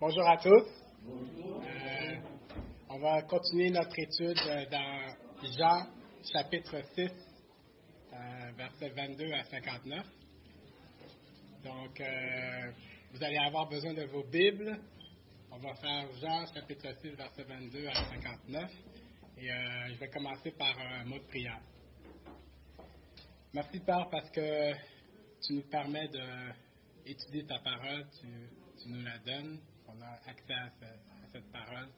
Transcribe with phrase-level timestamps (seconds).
[0.00, 0.64] Bonjour à tous.
[1.08, 2.16] Euh,
[2.88, 5.16] on va continuer notre étude euh, dans
[5.58, 5.88] Jean
[6.32, 7.10] chapitre 6,
[8.12, 10.06] euh, versets 22 à 59.
[11.64, 12.70] Donc, euh,
[13.12, 14.78] vous allez avoir besoin de vos Bibles.
[15.50, 18.70] On va faire Jean chapitre 6, versets 22 à 59.
[19.38, 21.60] Et je vais commencer par un mot de prière.
[23.52, 24.74] Merci Père parce que
[25.44, 26.08] tu nous permets
[27.04, 28.06] d'étudier ta parole,
[28.80, 29.58] tu nous la donnes,
[30.02, 31.88] a accès à, ce- à cette parole.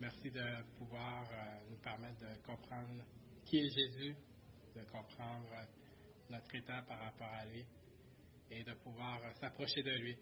[0.00, 3.02] Merci de pouvoir euh, nous permettre de comprendre
[3.44, 4.14] qui est Jésus,
[4.74, 5.64] de comprendre euh,
[6.30, 7.64] notre état par rapport à lui
[8.50, 10.16] et de pouvoir euh, s'approcher de lui.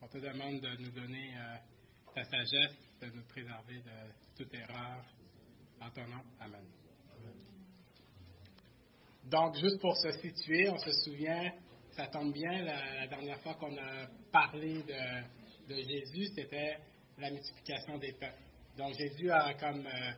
[0.00, 1.34] On te demande de nous donner
[2.14, 5.04] ta sagesse, de nous préserver de toute erreur.
[5.80, 6.64] En ton nom, Amen.
[9.24, 11.50] Donc, juste pour se situer, on se souvient,
[11.92, 15.22] ça tombe bien, la dernière fois qu'on a parlé de,
[15.68, 16.78] de Jésus, c'était
[17.18, 18.34] la multiplication des pains.
[18.76, 20.12] Donc, Jésus a comme euh,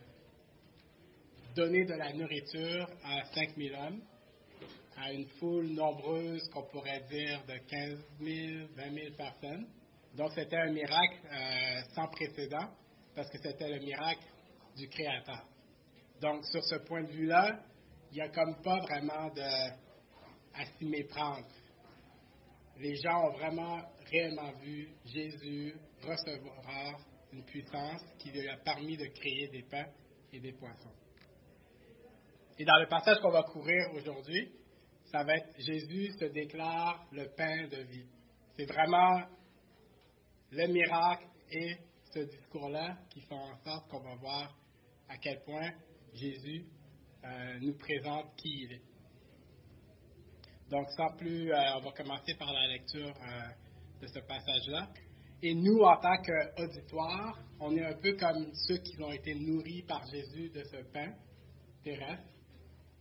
[1.54, 4.00] donné de la nourriture à 5000 hommes,
[4.96, 9.66] à une foule nombreuse qu'on pourrait dire de 15 000, 20 000 personnes.
[10.16, 12.69] Donc, c'était un miracle euh, sans précédent,
[13.14, 14.24] parce que c'était le miracle
[14.76, 15.44] du Créateur.
[16.20, 17.60] Donc, sur ce point de vue-là,
[18.10, 21.46] il n'y a comme pas vraiment de, à s'y méprendre.
[22.78, 27.00] Les gens ont vraiment réellement vu Jésus recevoir
[27.32, 29.88] une puissance qui lui a permis de créer des pains
[30.32, 30.92] et des poissons.
[32.58, 34.52] Et dans le passage qu'on va couvrir aujourd'hui,
[35.06, 38.06] ça va être Jésus se déclare le pain de vie.
[38.56, 39.22] C'est vraiment
[40.50, 41.76] le miracle et
[42.12, 44.56] ce discours-là qui font en sorte qu'on va voir
[45.08, 45.70] à quel point
[46.14, 46.64] Jésus
[47.24, 48.88] euh, nous présente qui il est.
[50.70, 54.88] Donc, sans plus, euh, on va commencer par la lecture euh, de ce passage-là.
[55.42, 59.83] Et nous, en tant qu'auditoire, on est un peu comme ceux qui ont été nourris
[59.83, 61.14] par Jésus de ce pain
[61.83, 62.25] terrestre.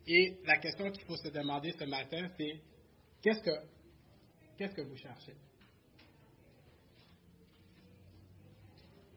[0.05, 2.61] Et la question qu'il faut se demander ce matin, c'est
[3.21, 3.67] qu'est-ce que,
[4.57, 5.35] qu'est-ce que vous cherchez?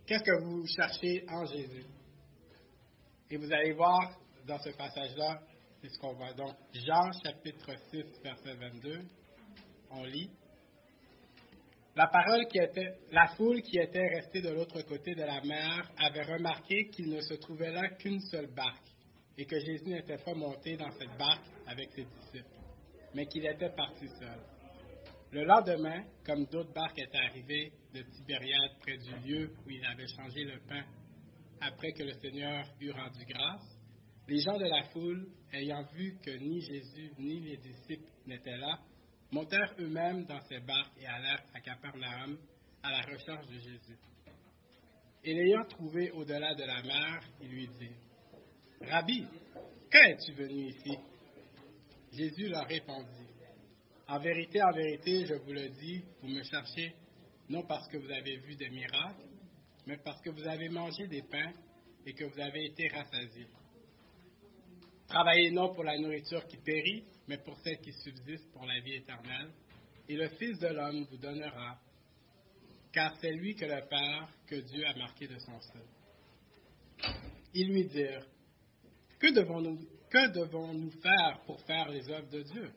[0.07, 1.85] Qu'est-ce que vous cherchez en Jésus?
[3.31, 5.41] Et vous allez voir dans ce passage-là,
[5.81, 6.33] c'est ce qu'on voit.
[6.35, 9.01] Donc, Jean chapitre 6, verset 22,
[9.91, 10.31] on lit.
[11.97, 15.91] La parole qui était, la foule qui était restée de l'autre côté de la mer
[15.99, 18.89] avait remarqué qu'il ne se trouvait là qu'une seule barque
[19.37, 22.61] et que Jésus n'était pas monté dans cette barque avec ses disciples,
[23.15, 24.39] mais qu'il était parti seul.
[25.33, 30.09] Le lendemain, comme d'autres barques étaient arrivées de Tibériade près du lieu où il avait
[30.09, 30.85] changé le pain
[31.61, 33.80] après que le Seigneur eut rendu grâce,
[34.29, 38.79] les gens de la foule, ayant vu que ni Jésus ni les disciples n'étaient là,
[39.33, 42.39] montèrent eux-mêmes dans ces barques et allèrent à Capernaum
[42.83, 43.99] à la recherche de Jésus.
[45.23, 49.27] Et l'ayant trouvé au-delà de la mer, ils lui dirent, Rabbi,
[49.93, 50.97] quand es-tu venu ici
[52.13, 53.29] Jésus leur répondit,
[54.09, 56.95] En vérité, en vérité, je vous le dis, vous me cherchez
[57.51, 59.27] non parce que vous avez vu des miracles,
[59.87, 61.53] mais parce que vous avez mangé des pains
[62.07, 63.49] et que vous avez été rassasiés.
[65.11, 68.95] Travaillez non pour la nourriture qui périt, mais pour celle qui subsiste pour la vie
[68.95, 69.51] éternelle,
[70.09, 71.81] et le Fils de l'homme vous donnera,
[72.93, 77.13] car c'est lui que le Père, que Dieu a marqué de son seul.
[77.55, 78.25] Ils lui dirent,
[79.19, 79.81] Que devons-nous
[80.13, 82.71] devons-nous faire pour faire les œuvres de Dieu?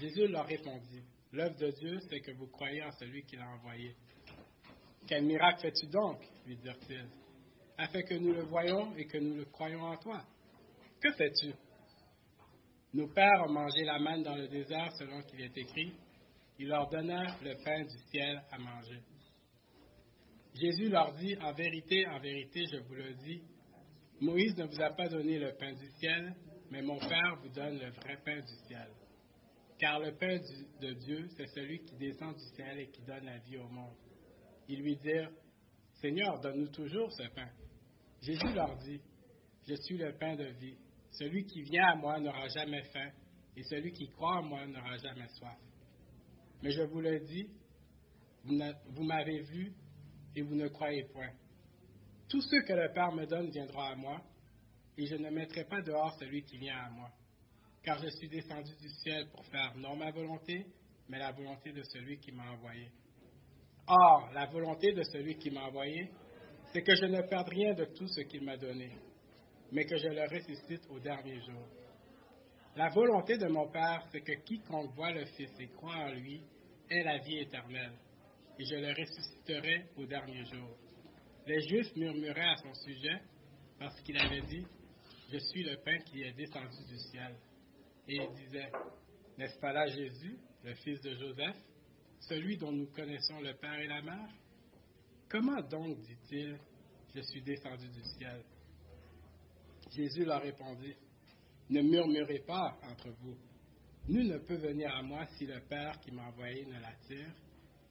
[0.00, 1.02] Jésus leur répondit,
[1.32, 3.96] L'œuvre de Dieu, c'est que vous croyez en celui qui l'a envoyé.
[5.08, 6.20] Quel miracle fais-tu donc?
[6.46, 7.08] lui dirent-ils,
[7.76, 10.24] afin que nous le voyons et que nous le croyons en toi.
[11.00, 11.52] Que fais-tu?
[12.94, 15.92] Nos pères ont mangé la manne dans le désert selon qu'il est écrit.
[16.58, 19.00] Il leur donna le pain du ciel à manger.
[20.54, 23.42] Jésus leur dit, En vérité, en vérité, je vous le dis,
[24.20, 26.34] Moïse ne vous a pas donné le pain du ciel,
[26.70, 28.88] mais mon Père vous donne le vrai pain du ciel.
[29.78, 30.38] Car le pain
[30.80, 33.94] de Dieu, c'est celui qui descend du ciel et qui donne la vie au monde.
[34.66, 35.30] Ils lui dirent,
[36.00, 37.48] Seigneur, donne-nous toujours ce pain.
[38.20, 39.00] Jésus leur dit,
[39.68, 40.76] Je suis le pain de vie.
[41.10, 43.10] Celui qui vient à moi n'aura jamais faim,
[43.56, 45.58] et celui qui croit en moi n'aura jamais soif.
[46.62, 47.48] Mais je vous le dis,
[48.44, 49.72] vous m'avez vu
[50.36, 51.30] et vous ne croyez point.
[52.28, 54.22] Tout ce que le Père me donne viendra à moi,
[54.96, 57.10] et je ne mettrai pas dehors celui qui vient à moi.
[57.82, 60.66] Car je suis descendu du ciel pour faire non ma volonté,
[61.08, 62.90] mais la volonté de celui qui m'a envoyé.
[63.86, 66.10] Or, la volonté de celui qui m'a envoyé,
[66.72, 68.90] c'est que je ne perde rien de tout ce qu'il m'a donné,
[69.72, 71.66] mais que je le ressuscite au dernier jour.
[72.76, 76.40] La volonté de mon Père, c'est que quiconque voit le Fils et croit en lui
[76.90, 77.92] ait la vie éternelle.
[78.58, 80.76] et je le ressusciterai au dernier jour.
[81.46, 83.20] Les Juifs murmuraient à son sujet
[83.78, 84.66] parce qu'il avait dit,
[85.30, 87.36] Je suis le pain qui est descendu du ciel.
[88.08, 88.70] Et ils disaient,
[89.36, 91.56] N'est-ce pas là Jésus, le fils de Joseph,
[92.20, 94.30] celui dont nous connaissons le Père et la Mère?
[95.28, 96.58] Comment donc, dit-il,
[97.14, 98.42] je suis descendu du ciel
[99.90, 100.94] Jésus leur répondit,
[101.70, 103.36] Ne murmurez pas entre vous.
[104.08, 107.34] Nul ne peut venir à moi si le Père qui m'a envoyé ne l'attire,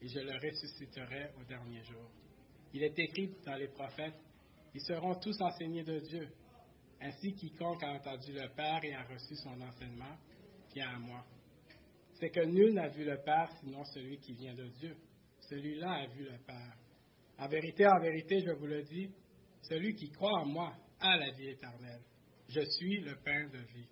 [0.02, 2.10] et je le ressusciterai au dernier jour.
[2.74, 4.20] Il est écrit dans les prophètes,
[4.74, 6.28] Ils seront tous enseignés de Dieu.
[7.02, 10.18] Ainsi quiconque a entendu le Père et a reçu son enseignement
[10.74, 11.26] vient à moi.
[12.20, 14.96] C'est que nul n'a vu le Père sinon celui qui vient de Dieu.
[15.50, 16.78] Celui-là a vu le Père.
[17.40, 19.12] En vérité, en vérité, je vous le dis,
[19.62, 22.02] celui qui croit en moi a la vie éternelle.
[22.50, 23.88] Je suis le pain de vie.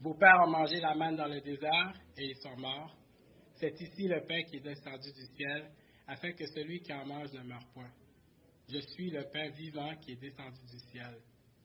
[0.00, 2.96] Vos pères ont mangé la manne dans le désert et ils sont morts.
[3.54, 5.70] C'est ici le pain qui est descendu du ciel,
[6.08, 7.90] afin que celui qui en mange ne meure point.
[8.68, 11.18] Je suis le pain vivant qui est descendu du ciel.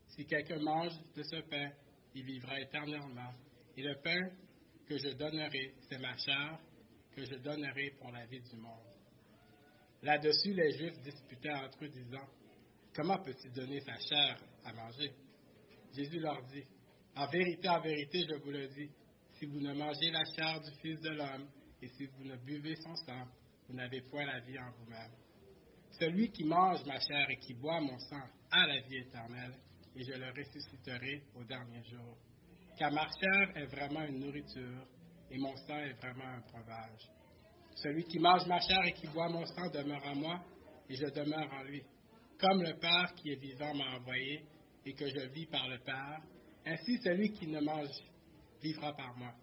[0.10, 1.72] Si quelqu'un mange de ce pain,
[2.13, 3.34] il vivra éternellement.
[3.75, 4.30] Et le pain
[4.88, 6.60] que je donnerai, c'est ma chair
[7.16, 8.86] que je donnerai pour la vie du monde.
[10.04, 12.28] Là-dessus, les Juifs disputaient entre eux, disant,
[12.97, 15.13] Comment peut-il donner sa chair à manger?
[15.95, 16.63] Jésus leur dit,
[17.15, 18.89] En vérité, en vérité, je vous le dis,
[19.38, 21.47] si vous ne mangez la chair du Fils de l'homme
[21.79, 23.27] et si vous ne buvez son sang,
[23.69, 25.11] vous n'avez point la vie en vous-même.
[25.91, 29.53] Celui qui mange ma chair et qui boit mon sang a la vie éternelle,
[29.95, 32.17] et je le ressusciterai au dernier jour.
[32.79, 34.88] Car ma chair est vraiment une nourriture,
[35.29, 37.11] et mon sang est vraiment un breuvage.
[37.75, 40.43] Celui qui mange ma chair et qui boit mon sang demeure en moi,
[40.89, 41.83] et je demeure en lui.
[42.39, 44.44] Comme le Père qui est vivant m'a envoyé,
[44.86, 46.22] et que je vis par le Père,
[46.66, 48.00] ainsi celui qui ne mange
[48.62, 49.34] vivra par moi.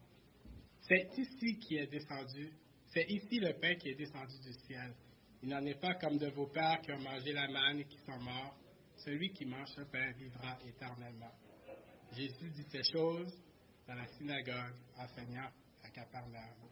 [0.81, 2.53] C'est ici qui est descendu,
[2.95, 4.95] c'est ici le pain qui est descendu du ciel.
[5.43, 7.99] Il n'en est pas comme de vos pères qui ont mangé la manne et qui
[7.99, 8.57] sont morts.
[8.97, 11.33] Celui qui mange ce pain vivra éternellement.
[12.13, 13.35] Jésus dit ces choses
[13.89, 15.51] dans la synagogue, enseignant
[15.83, 16.71] à Capernaum.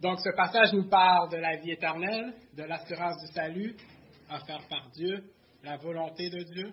[0.00, 3.76] Donc, ce passage nous parle de la vie éternelle, de l'assurance du salut
[4.30, 5.24] offert par Dieu,
[5.62, 6.72] la volonté de Dieu,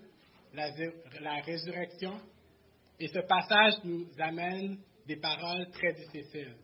[0.54, 2.20] la, résurrection.
[3.00, 6.56] Et ce passage nous amène des paroles très difficiles.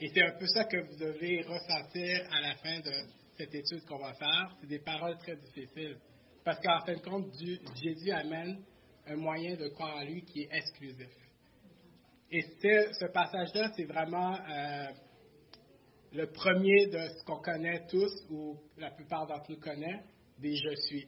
[0.00, 2.92] Et c'est un peu ça que vous devez ressentir à la fin de
[3.38, 4.54] cette étude qu'on va faire.
[4.60, 5.96] C'est des paroles très difficiles.
[6.44, 7.32] Parce qu'en fin de compte,
[7.82, 8.62] Jésus amène
[9.06, 11.08] un moyen de croire à lui qui est exclusif.
[12.30, 14.86] Et ce passage-là, c'est vraiment euh,
[16.16, 20.04] le premier de ce qu'on connaît tous, ou la plupart d'entre nous connaissent,
[20.38, 21.06] des je suis.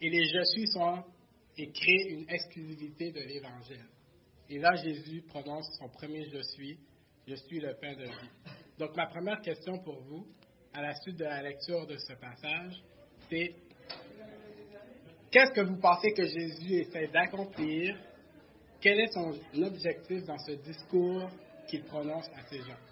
[0.00, 1.04] Et les je suis sont
[1.58, 3.84] et créent une exclusivité de l'Évangile.
[4.48, 6.78] Et là, Jésus prononce son premier je suis,
[7.28, 8.30] je suis le pain de vie.
[8.78, 10.26] Donc, ma première question pour vous,
[10.72, 12.82] à la suite de la lecture de ce passage,
[13.28, 13.54] c'est
[15.30, 17.98] qu'est-ce que vous pensez que Jésus essaie d'accomplir?
[18.80, 21.28] Quel est son objectif dans ce discours
[21.68, 22.91] qu'il prononce à ces gens?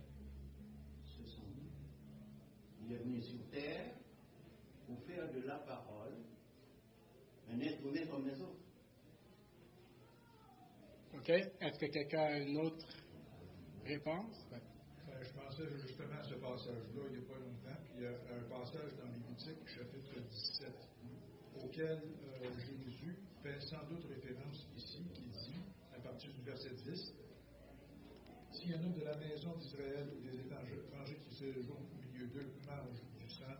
[11.13, 11.29] OK.
[11.29, 12.85] Est-ce que quelqu'un a une autre
[13.85, 14.47] réponse?
[14.53, 17.81] Euh, je pensais justement à ce passage-là il n'y a pas longtemps.
[17.83, 20.71] Puis il y a un passage dans Lévitique, chapitre 17,
[21.63, 25.61] auquel euh, Jésus fait sans doute référence ici, qui dit,
[25.95, 27.13] à partir du verset 10,
[28.53, 31.90] Si un homme de la maison d'Israël ou des étrangers qui séjournent
[32.33, 33.57] d'eux mange du sang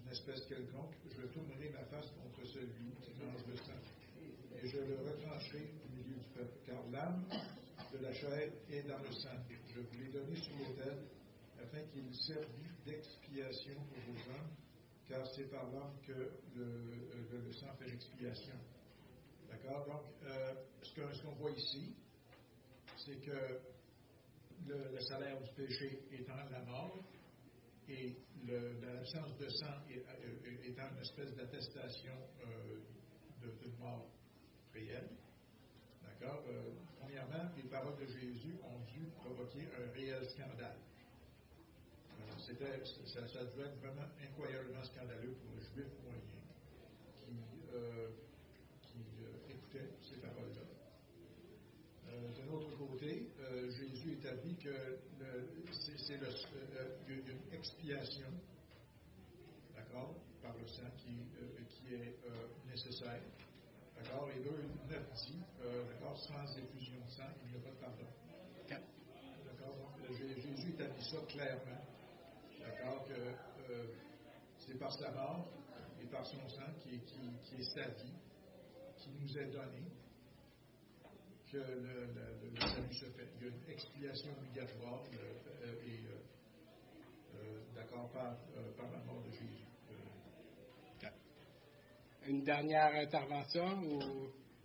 [0.00, 3.80] d'une espèce quelconque, je tournerai ma face contre celui qui mange le sang,
[4.62, 5.70] et je le retrancherai
[6.66, 7.24] car l'âme
[7.92, 9.38] de la chair est dans le sang.
[9.74, 10.98] Je vous l'ai donné sur l'autel,
[11.62, 14.50] afin qu'il servit d'expiation pour vos âmes,
[15.08, 18.54] car c'est par l'âme que le, sang fait l'expiation.
[19.48, 19.86] D'accord?
[19.86, 21.94] Donc, euh, ce qu'on voit ici,
[22.96, 23.60] c'est que
[24.66, 26.98] le, salaire du péché étant la mort,
[27.88, 29.82] et l'absence de sang
[30.64, 32.14] étant une espèce d'attestation
[32.46, 32.80] euh,
[33.62, 34.08] d'une mort
[34.72, 35.10] réelle,
[36.02, 36.42] D'accord?
[36.48, 40.78] Euh, Premièrement, les paroles de Jésus ont dû provoquer un réel scandale.
[42.18, 46.22] Euh, c'était, ça, ça, devait être vraiment incroyablement scandaleux pour le juif moyen
[47.14, 47.36] qui,
[47.74, 48.08] euh,
[48.80, 50.64] qui écoutait ces paroles-là.
[52.08, 53.28] d'un autre côté,
[53.68, 54.70] Jésus établit que
[56.06, 58.28] c'est, y a une expiation,
[59.74, 61.16] d'accord, par le sang qui,
[61.68, 62.18] qui est
[62.68, 63.22] nécessaire.
[63.96, 64.50] D'accord Et 2,
[64.90, 68.06] 9 dit, euh, d'accord, sans effusion de sang, il n'y a pas de pardon.
[68.68, 71.80] D'accord Donc, euh, Jésus établit ça clairement.
[72.60, 73.86] D'accord Que euh,
[74.58, 75.48] c'est par sa mort
[76.02, 78.12] et par son sang qui, qui, qui, est sa vie,
[78.98, 79.82] qui nous est donné,
[81.54, 83.28] que le, le, le, salut se fait.
[83.40, 85.02] Il y a une expiation obligatoire
[85.62, 86.00] euh, et
[87.36, 88.36] euh, d'accord par,
[88.76, 89.60] par la mort de Jésus
[92.26, 94.00] une dernière intervention ou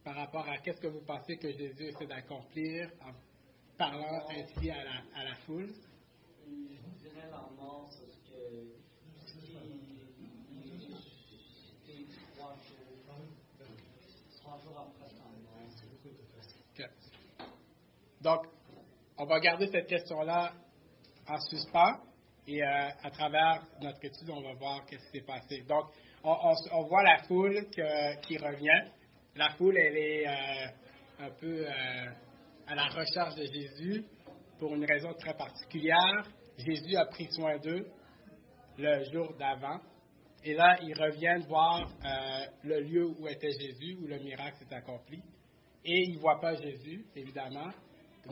[0.01, 3.11] par rapport à qu'est-ce que vous pensez que Jésus essaie d'accomplir en
[3.77, 5.73] parlant ainsi à la, à la foule?
[6.47, 8.79] Je dirais la mort, c'est ce que
[12.37, 12.87] trois jours,
[14.41, 15.49] trois jours après sa mort.
[18.21, 18.45] Donc,
[19.17, 20.53] on va garder cette question-là
[21.27, 21.99] en suspens
[22.47, 25.63] et euh, à travers notre étude, on va voir qu'est-ce qui s'est passé.
[25.67, 25.85] Donc,
[26.23, 28.89] on, voit la foule qui revient.
[29.35, 30.67] La foule, elle est euh,
[31.19, 31.71] un peu euh,
[32.67, 34.03] à la recherche de Jésus
[34.57, 36.23] pour une raison très particulière.
[36.57, 37.87] Jésus a pris soin d'eux
[38.77, 39.79] le jour d'avant.
[40.43, 41.87] Et là, ils reviennent voir
[42.63, 45.21] le lieu où était Jésus, où le miracle s'est accompli.
[45.85, 47.71] Et ils ne voient pas Jésus, évidemment.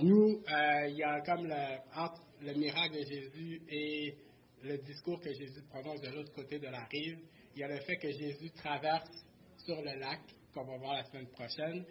[0.01, 0.41] Nous,
[0.87, 4.15] il y a comme le, entre le miracle de Jésus et
[4.63, 7.19] le discours que Jésus prononce de l'autre côté de la rive,
[7.55, 9.09] il y a le fait que Jésus traverse
[9.57, 10.19] sur le lac,
[10.53, 11.85] qu'on va voir la semaine prochaine,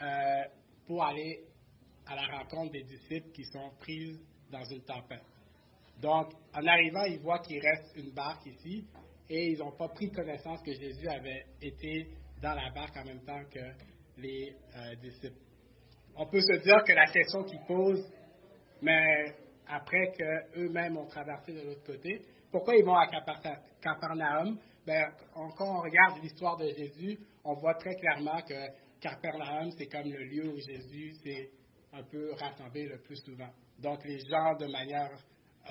[0.00, 0.44] euh,
[0.86, 1.44] pour aller
[2.06, 4.18] à la rencontre des disciples qui sont pris
[4.50, 5.24] dans une tempête.
[6.00, 8.86] Donc, en arrivant, ils voient qu'il reste une barque ici
[9.28, 12.08] et ils n'ont pas pris connaissance que Jésus avait été
[12.40, 13.60] dans la barque en même temps que
[14.18, 15.40] les euh, disciples.
[16.16, 18.12] On peut se dire que la question qu'ils posent,
[18.82, 19.34] mais
[19.66, 23.06] après qu'eux-mêmes ont traversé de l'autre côté, pourquoi ils vont à
[23.80, 24.58] Capernaum?
[24.86, 28.54] Ben, quand on regarde l'histoire de Jésus, on voit très clairement que
[29.00, 31.50] Capernaum, c'est comme le lieu où Jésus s'est
[31.92, 33.50] un peu rassemblé le plus souvent.
[33.78, 35.10] Donc, les gens, de manière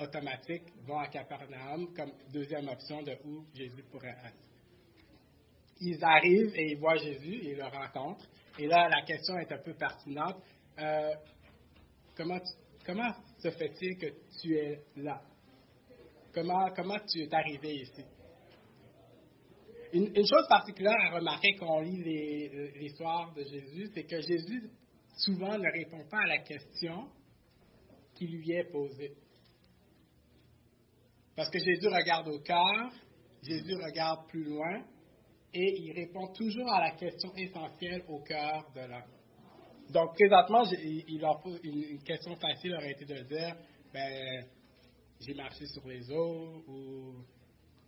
[0.00, 4.48] automatique, vont à Capernaum comme deuxième option de où Jésus pourrait être.
[5.80, 8.26] Ils arrivent et ils voient Jésus, ils le rencontrent.
[8.58, 10.42] Et là, la question est un peu pertinente.
[10.78, 11.14] Euh,
[12.16, 12.40] comment,
[12.84, 14.06] comment se fait-il que
[14.40, 15.22] tu es là?
[16.34, 18.04] Comment, comment tu es arrivé ici?
[19.92, 24.70] Une, chose particulière à remarquer quand on lit l'histoire de Jésus, c'est que Jésus
[25.16, 27.08] souvent ne répond pas à la question
[28.14, 29.14] qui lui est posée.
[31.34, 32.90] Parce que Jésus regarde au cœur,
[33.42, 34.84] Jésus regarde plus loin,
[35.54, 39.18] et il répond toujours à la question essentielle au cœur de l'homme.
[39.90, 40.64] Donc, présentement,
[41.62, 43.56] une question facile aurait été de dire,
[43.92, 44.44] ben,
[45.20, 47.14] j'ai marché sur les eaux, ou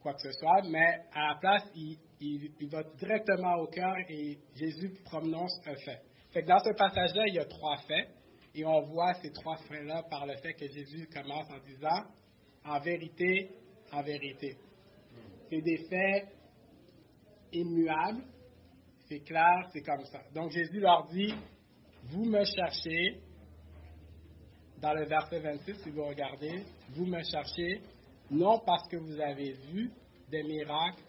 [0.01, 4.39] quoi que ce soit, mais à la place, il, il, va directement au cœur et
[4.57, 6.01] Jésus prononce un fait.
[6.33, 8.09] fait que dans ce passage-là, il y a trois faits,
[8.55, 12.05] et on voit ces trois faits-là par le fait que Jésus commence en disant
[12.65, 13.51] en vérité,
[13.93, 14.57] en vérité.
[15.49, 16.29] C'est des faits
[17.53, 18.23] immuables,
[19.09, 20.21] c'est clair, c'est comme ça.
[20.35, 21.35] Donc Jésus leur dit,
[22.05, 23.21] vous me cherchez,
[24.81, 27.81] dans le verset 26, si vous regardez, vous me cherchez
[28.31, 29.91] non parce que vous avez vu
[30.31, 31.03] des miracles,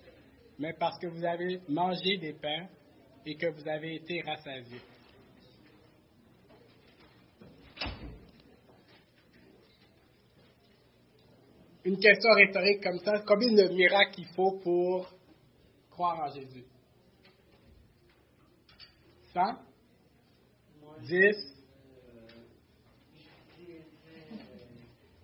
[0.58, 2.68] mais parce que vous avez mangé des pains
[3.26, 4.82] et que vous avez été rassasiés.
[11.84, 15.12] Une question rhétorique comme ça, combien de miracles il faut pour
[15.92, 16.66] croire en Jésus
[19.34, 19.42] 100
[21.02, 21.52] 10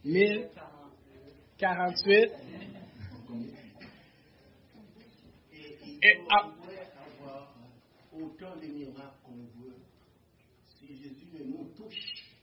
[0.03, 0.49] 1000
[1.57, 2.31] 48.
[6.03, 6.45] Et, ah.
[6.45, 7.55] on pourrait avoir
[8.13, 9.75] autant de miracles qu'on veut.
[10.69, 12.35] Si Jésus ne nous touche,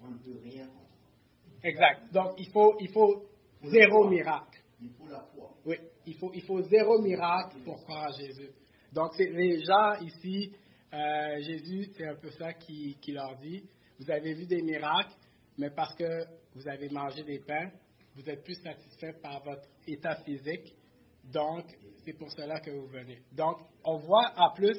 [0.00, 0.88] on ne peut rien comprendre.
[1.62, 2.12] Exact.
[2.12, 3.26] Donc, il faut, il faut
[3.64, 4.60] zéro miracle.
[4.80, 5.54] Il faut la foi.
[5.66, 8.50] Oui, il faut, il faut zéro miracle pour croire à Jésus.
[8.92, 10.52] Donc, les gens ici,
[10.92, 13.62] euh, Jésus, c'est un peu ça qui leur dit.
[13.98, 15.14] Vous avez vu des miracles,
[15.58, 17.70] mais parce que vous avez mangé des pains,
[18.14, 20.74] vous êtes plus satisfait par votre état physique.
[21.24, 21.64] Donc,
[22.04, 23.18] c'est pour cela que vous venez.
[23.32, 24.78] Donc, on voit en plus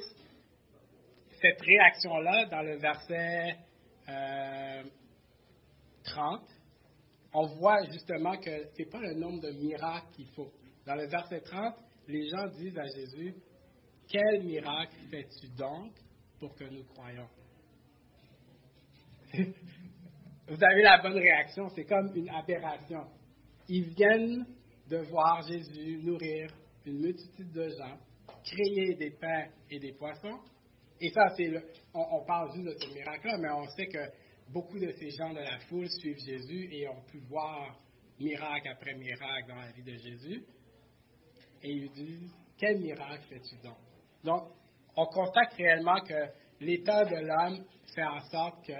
[1.41, 3.57] cette réaction-là, dans le verset
[6.03, 6.47] 30, euh,
[7.33, 10.51] on voit justement que ce n'est pas le nombre de miracles qu'il faut.
[10.85, 11.75] Dans le verset 30,
[12.07, 13.35] les gens disent à Jésus,
[14.07, 15.93] Quel miracle fais-tu donc
[16.39, 17.27] pour que nous croyons
[20.47, 23.07] Vous avez la bonne réaction, c'est comme une aberration.
[23.69, 24.45] Ils viennent
[24.89, 26.49] de voir Jésus nourrir
[26.85, 27.97] une multitude de gens,
[28.43, 30.39] créer des pains et des poissons.
[30.99, 31.49] Et ça, c'est
[31.93, 34.09] on, parle juste de ce miracle-là, mais on sait que
[34.49, 37.79] beaucoup de ces gens de la foule suivent Jésus et ont pu voir
[38.19, 40.43] miracle après miracle dans la vie de Jésus.
[41.63, 43.77] Et ils disent, quel miracle fais-tu donc?
[44.24, 44.51] Donc,
[44.96, 46.27] on constate réellement que
[46.60, 47.65] l'état de l'homme
[47.96, 48.74] fait en sorte que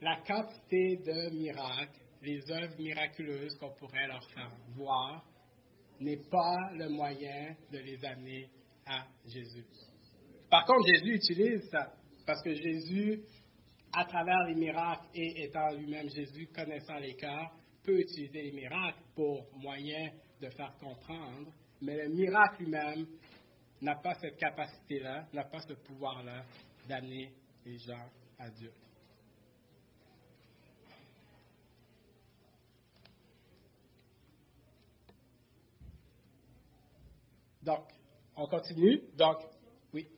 [0.00, 5.24] la quantité de miracles, les œuvres miraculeuses qu'on pourrait leur faire voir,
[6.00, 8.48] n'est pas le moyen de les amener
[8.86, 9.66] à Jésus.
[10.50, 11.92] Par contre, Jésus utilise ça,
[12.26, 13.22] parce que Jésus,
[13.92, 17.52] à travers les miracles et étant lui-même Jésus, connaissant les cœurs,
[17.82, 23.06] peut utiliser les miracles pour moyen de faire comprendre, mais le miracle lui-même
[23.80, 26.44] n'a pas cette capacité-là, n'a pas ce pouvoir-là
[26.88, 27.32] d'amener
[27.64, 28.72] les gens à Dieu.
[37.62, 37.84] Donc,
[38.34, 39.02] on continue.
[39.14, 39.36] Donc,
[39.92, 40.08] oui.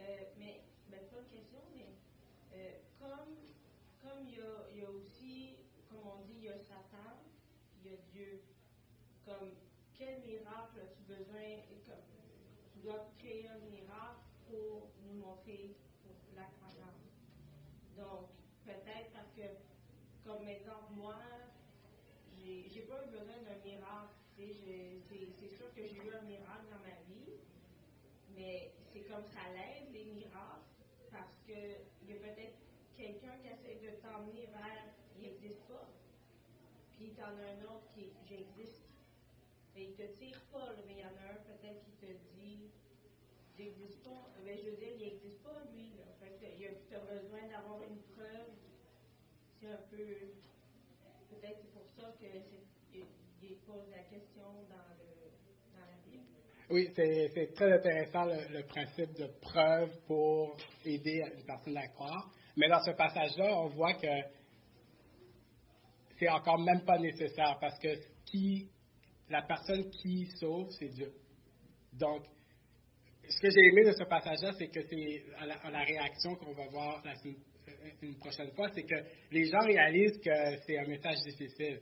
[0.00, 0.02] Euh,
[0.38, 1.94] mais, mais pas une question, mais
[2.54, 3.36] euh, comme,
[4.02, 5.56] comme il, y a, il y a aussi,
[5.88, 7.20] comme on dit, il y a Satan,
[7.80, 8.42] il y a Dieu.
[9.24, 9.50] Comme,
[10.02, 11.94] quel miracle as-tu besoin, comme,
[12.72, 15.76] tu dois créer un miracle pour nous montrer
[16.34, 17.06] la croyance.
[17.96, 18.30] Donc,
[18.64, 19.46] peut-être parce que,
[20.24, 21.18] comme exemple, moi,
[22.34, 26.96] j'ai pas eu besoin d'un miracle c'est sûr que j'ai eu un miracle dans ma
[27.06, 27.38] vie,
[28.34, 30.66] mais c'est comme ça l'aide, les miracles,
[31.12, 32.58] parce qu'il y a peut-être
[32.96, 34.84] quelqu'un qui essaie de t'emmener vers
[35.16, 35.86] il n'existe pas,
[36.90, 38.81] puis tu en as un autre qui j'existe.
[39.76, 42.70] Et il te tire pas, mais il y en a un peut-être qui te dit
[43.56, 44.28] j'existe pas.
[44.44, 45.92] Mais je veux dire, il n'existe pas lui.
[45.96, 46.04] Là.
[46.20, 48.52] Fait tu as besoin d'avoir une preuve.
[49.60, 50.06] C'est un peu.
[51.30, 52.26] Peut-être c'est pour ça que
[52.92, 53.06] c'est
[53.66, 55.30] pose la question dans, le,
[55.76, 56.24] la Bible.
[56.70, 62.30] Oui, c'est très intéressant le, principe de preuve pour aider une personne à croire.
[62.56, 64.06] Mais dans ce passage-là, on voit que
[66.18, 67.88] c'est encore même pas nécessaire parce que
[68.26, 68.70] qui,
[69.32, 71.10] la personne qui sauve, c'est Dieu.
[71.94, 72.22] Donc,
[73.26, 76.66] ce que j'ai aimé de ce passage-là, c'est que c'est à, la, réaction qu'on va
[76.66, 77.02] voir
[78.02, 78.94] une prochaine fois, c'est que
[79.30, 81.80] les gens réalisent que c'est un message difficile.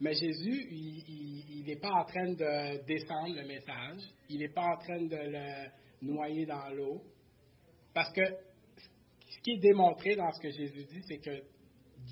[0.00, 4.76] Mais Jésus, il n'est pas en train de descendre le message, il n'est pas en
[4.76, 5.70] train de le
[6.02, 7.02] noyer dans l'eau,
[7.94, 11.42] parce que ce qui est démontré dans ce que Jésus dit, c'est que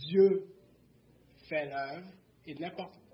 [0.09, 0.47] Dieu
[1.49, 2.09] fait l'œuvre
[2.47, 3.06] et n'importe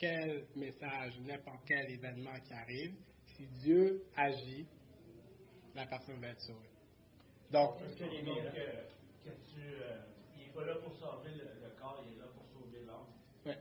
[0.00, 2.94] quel message, n'importe quel événement qui arrive,
[3.36, 4.66] si Dieu agit,
[5.74, 6.70] la personne va être sauvée.
[7.52, 10.00] Donc, que, que tu, euh,
[10.36, 13.06] il n'est pas là pour sauver le, le corps, il est là pour sauver l'âme.
[13.44, 13.52] Oui.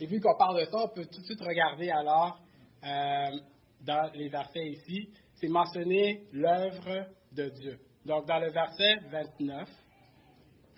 [0.00, 2.40] Et vu qu'on parle de ça, on peut tout de suite regarder alors
[2.84, 3.36] euh,
[3.80, 5.10] dans les versets ici.
[5.34, 7.78] C'est mentionné l'œuvre de Dieu.
[8.04, 9.68] Donc, dans le verset 29,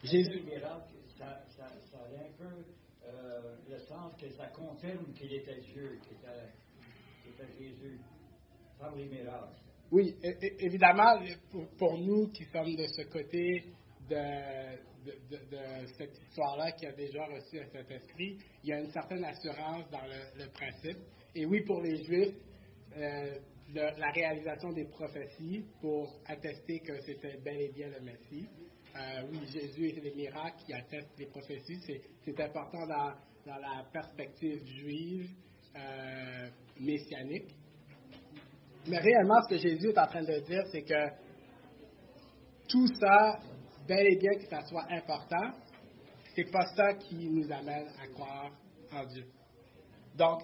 [0.04, 0.42] Jésus.
[1.18, 2.64] Ça, ça, ça, a un peu
[3.04, 6.48] euh, le sens que ça confirme qu'il était Dieu, qu'il était,
[7.28, 8.00] était, Jésus,
[8.78, 9.58] par les miracles.
[9.92, 10.16] Oui,
[10.58, 13.64] évidemment, pour, pour, nous qui sommes de ce côté
[14.08, 19.24] de, de, cette histoire-là qui a déjà reçu cet esprit, il y a une certaine
[19.24, 20.98] assurance dans le, principe.
[21.34, 22.36] Et oui, pour les Juifs,
[22.96, 23.38] euh,
[23.74, 28.48] la réalisation des prophéties pour attester que c'était bel et bien le Messie.
[28.96, 31.80] Euh, oui, Jésus et les miracles qui attestent les prophéties,
[32.24, 33.12] c'est important dans,
[33.46, 35.30] la perspective juive
[35.76, 36.48] euh,
[36.80, 37.54] messianique.
[38.87, 41.09] Mais réellement, ce que Jésus est en train de dire, c'est que
[42.68, 43.38] tout ça
[43.87, 45.52] bel et bien que ça soit important,
[46.35, 48.52] c'est pas ça qui nous amène à croire
[48.92, 49.26] en Dieu.
[50.16, 50.42] Donc,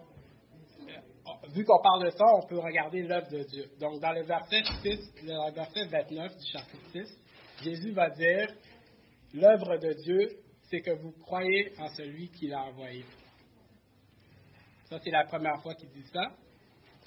[1.56, 3.64] vu qu'on parle de ça, on peut regarder l'œuvre de Dieu.
[3.80, 7.18] Donc, dans le verset 6, le verset 29 du chapitre 6,
[7.62, 8.48] Jésus va dire,
[9.32, 10.28] l'œuvre de Dieu,
[10.68, 13.04] c'est que vous croyez en celui qui l'a envoyé.
[14.90, 16.30] Ça, c'est la première fois qu'il dit ça.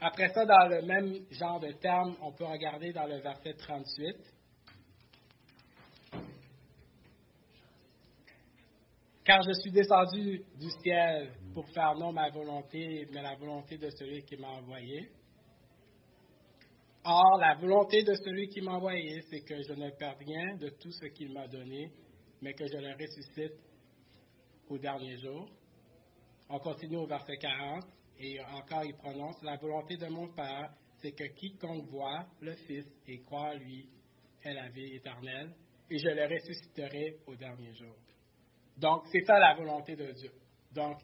[0.02, 4.16] Après ça, dans le même genre de terme, on peut regarder dans le verset 38.
[9.30, 13.88] Car je suis descendu du ciel pour faire non ma volonté, mais la volonté de
[13.92, 15.08] celui qui m'a envoyé.
[17.04, 20.70] Or, la volonté de celui qui m'a envoyé, c'est que je ne perde rien de
[20.70, 21.92] tout ce qu'il m'a donné,
[22.42, 23.54] mais que je le ressuscite
[24.68, 25.48] au dernier jour.
[26.50, 27.84] On continue au verset 40,
[28.18, 32.88] et encore il prononce, la volonté de mon Père, c'est que quiconque voit le Fils
[33.08, 33.88] et croit en lui
[34.44, 35.54] ait la vie éternelle,
[35.88, 37.94] et je le ressusciterai au dernier jour.
[38.80, 40.32] Donc, c'est ça la volonté de Dieu.
[40.74, 40.98] Donc,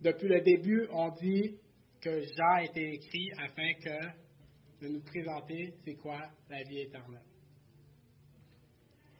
[0.00, 1.58] depuis le début, on dit
[2.00, 7.22] que Jean a été écrit afin que de nous présenter c'est quoi la vie éternelle.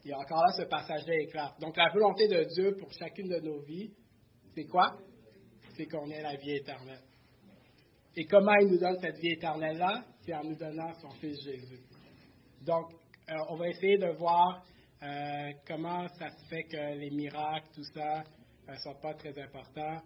[0.05, 1.55] Et encore là, ce passage-là clair.
[1.61, 3.93] Donc, la volonté de Dieu pour chacune de nos vies,
[4.55, 4.99] c'est quoi?
[5.77, 7.03] C'est qu'on ait la vie éternelle.
[8.17, 10.05] Et comment il nous donne cette vie éternelle-là?
[10.23, 11.81] C'est en nous donnant son Fils Jésus.
[12.67, 12.93] Donc,
[13.31, 14.65] euh, on va essayer de voir
[15.03, 18.23] euh, comment ça se fait que les miracles, tout ça,
[18.69, 20.01] ne euh, sont pas très importants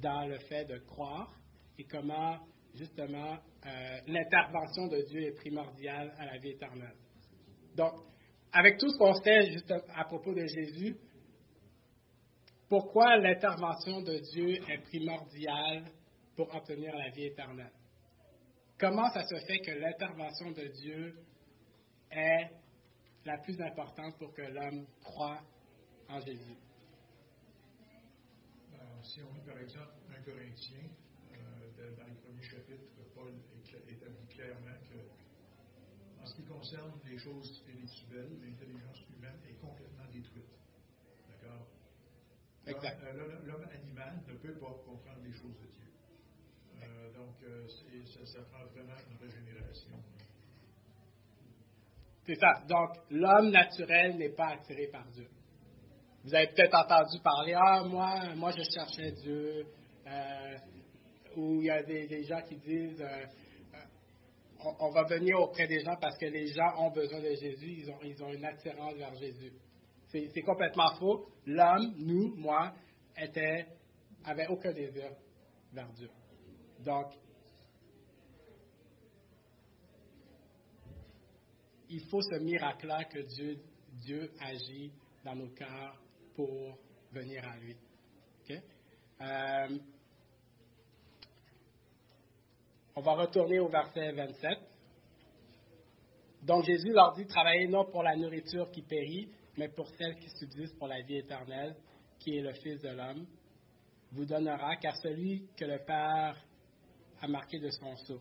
[0.00, 1.32] dans le fait de croire?
[1.78, 2.38] Et comment,
[2.74, 3.36] justement,
[4.06, 6.96] l'intervention de Dieu est primordiale à la vie éternelle?
[7.74, 7.92] Donc,
[8.52, 10.96] avec tout ce qu'on sait juste à propos de Jésus,
[12.68, 15.84] pourquoi l'intervention de Dieu est primordiale
[16.34, 17.72] pour obtenir la vie éternelle?
[18.78, 21.14] Comment ça se fait que l'intervention de Dieu
[22.10, 22.50] est
[23.26, 25.42] la plus importante pour que l'homme croit
[26.08, 26.56] en Jésus?
[28.72, 30.86] Euh, si on lit par exemple un Corinthien,
[31.32, 33.34] euh, dans le premier chapitre, Paul
[33.88, 40.54] établit clairement que, en ce qui concerne les choses spirituelles, l'intelligence humaine est complètement détruite.
[41.28, 41.66] D'accord?
[42.68, 45.90] Euh, l'homme animal ne peut pas comprendre les choses de Dieu.
[47.14, 47.34] donc,
[48.06, 50.02] ça, ça prend vraiment une régénération.
[52.26, 52.54] C'est ça.
[52.68, 55.28] Donc, l'homme naturel n'est pas attiré par Dieu.
[56.24, 59.64] Vous avez peut-être entendu parler, ah, moi, moi, je cherchais Dieu.
[60.08, 60.56] Euh,
[61.36, 63.04] ou il y a des, gens qui disent, euh,
[63.74, 67.76] euh, on, va venir auprès des gens parce que les gens ont besoin de Jésus,
[67.78, 69.52] ils ont, ils ont une attirance vers Jésus.
[70.08, 71.26] C'est complètement faux.
[71.44, 72.72] L'homme, nous, moi,
[73.16, 73.66] était,
[74.24, 75.10] avait aucun désir
[75.72, 76.08] vers Dieu.
[76.84, 77.12] Donc,
[81.96, 83.58] il faut ce miracle-là que Dieu,
[84.04, 84.92] Dieu agit
[85.24, 85.98] dans nos cœurs
[86.34, 86.76] pour
[87.10, 87.74] venir à lui.
[89.18, 89.78] Euh,
[92.94, 94.58] on va retourner au verset 27.
[96.42, 100.28] Donc Jésus leur dit, travaillez non pour la nourriture qui périt, mais pour celle qui
[100.28, 101.76] subsiste pour la vie éternelle,
[102.18, 103.26] qui est le Fils de l'homme,
[104.12, 106.36] vous donnera, car celui que le Père
[107.22, 108.20] a marqué de son sceau.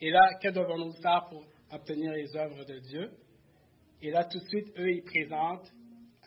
[0.00, 3.10] Et là, que devons-nous faire pour obtenir les œuvres de Dieu?
[4.02, 5.72] Et là, tout de suite, eux, ils présentent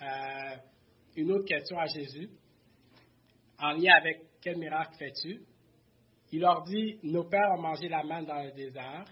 [0.02, 0.56] euh,
[1.16, 2.30] une autre question à Jésus,
[3.60, 5.42] en lien avec quel miracle fais-tu?
[6.32, 9.06] Il leur dit, nos pères ont mangé la manne dans le désert.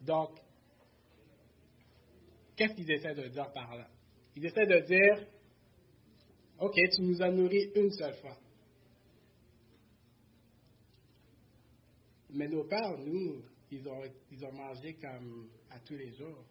[0.00, 0.30] Donc,
[2.56, 3.86] qu'est-ce qu'ils essaient de dire par là?
[4.36, 5.26] Ils essaient de dire,
[6.58, 8.36] OK, tu nous as nourris une seule fois.
[12.30, 13.42] Mais nos pères, nous,
[14.30, 16.44] ils ont, mangé comme à tous les jours.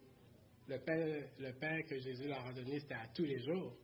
[0.66, 3.74] Le pain, le pain que Jésus leur a donné, c'était à tous les jours.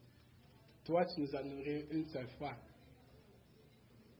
[0.84, 2.56] Toi, tu nous as nourris une seule fois.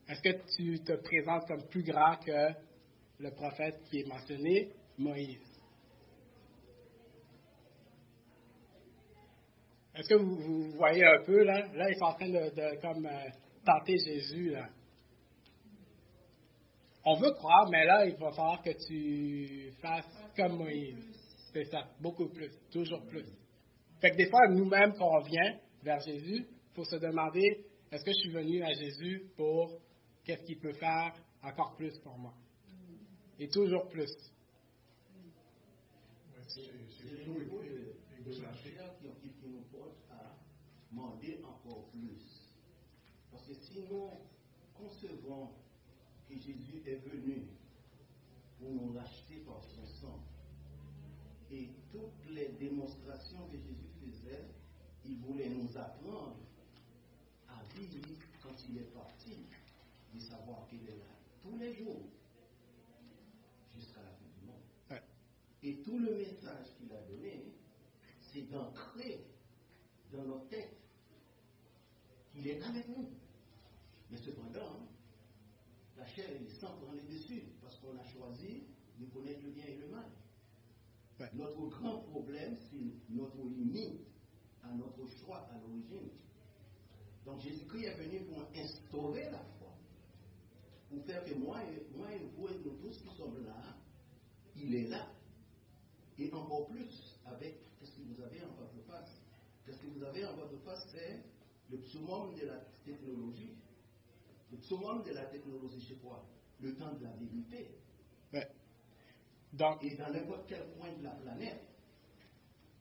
[0.09, 2.53] Est-ce que tu te présentes comme plus grand que
[3.19, 5.41] le prophète qui est mentionné, Moïse?
[9.95, 11.67] Est-ce que vous, voyez un peu, là?
[11.75, 13.29] Là, ils sont en train de, comme, euh,
[13.65, 14.69] tenter Jésus, là
[17.05, 20.97] on veut croire, mais là, il va falloir que tu fasses comme Moïse.
[21.53, 23.25] C'est ça, beaucoup plus, toujours plus.
[24.01, 28.05] Fait que des fois, nous-mêmes, quand on vient vers Jésus, il faut se demander, est-ce
[28.05, 29.81] que je suis venu à Jésus pour
[30.25, 32.35] qu'est-ce qu'il peut faire encore plus pour moi?
[33.39, 34.11] Et toujours plus.
[36.47, 36.63] C'est
[39.41, 40.37] qui nous portent à
[40.91, 42.51] demander encore plus.
[43.31, 44.11] Parce que si nous
[44.75, 45.51] concevons
[46.31, 47.43] que Jésus est venu
[48.59, 50.21] pour nous racheter par son sang.
[51.51, 54.45] Et toutes les démonstrations que Jésus faisait,
[55.05, 56.37] il voulait nous apprendre
[57.49, 58.07] à vivre
[58.43, 59.39] quand il est parti,
[60.15, 61.11] de savoir qu'il est là
[61.43, 62.03] tous les jours
[63.75, 65.03] jusqu'à la fin du monde.
[65.63, 67.45] Et tout le message qu'il a donné,
[68.21, 69.25] c'est d'ancrer
[70.13, 70.79] dans nos têtes
[72.33, 73.09] qu'il est avec nous.
[74.11, 74.90] Mais cependant,
[76.29, 78.65] et sang prend les dessus parce qu'on a choisi
[78.99, 80.11] de connaître le bien et le mal.
[81.35, 84.01] Notre grand problème, c'est notre limite
[84.63, 86.09] à notre choix à l'origine.
[87.27, 89.77] Donc Jésus-Christ est venu pour instaurer la foi,
[90.89, 93.77] pour faire que moi et, moi et vous et nous tous qui sommes là,
[94.57, 95.07] il est là.
[96.19, 99.21] Et encore plus avec qu'est-ce que vous avez en votre face.
[99.65, 101.23] Qu'est-ce que vous avez en votre face, c'est
[101.71, 103.55] le summum de la technologie.
[104.53, 106.25] Le summum de la technologie, c'est quoi
[106.61, 107.71] Le temps de la vérité.
[108.33, 108.49] Ouais.
[109.53, 111.63] Donc, Et dans n'importe quel coin de la planète,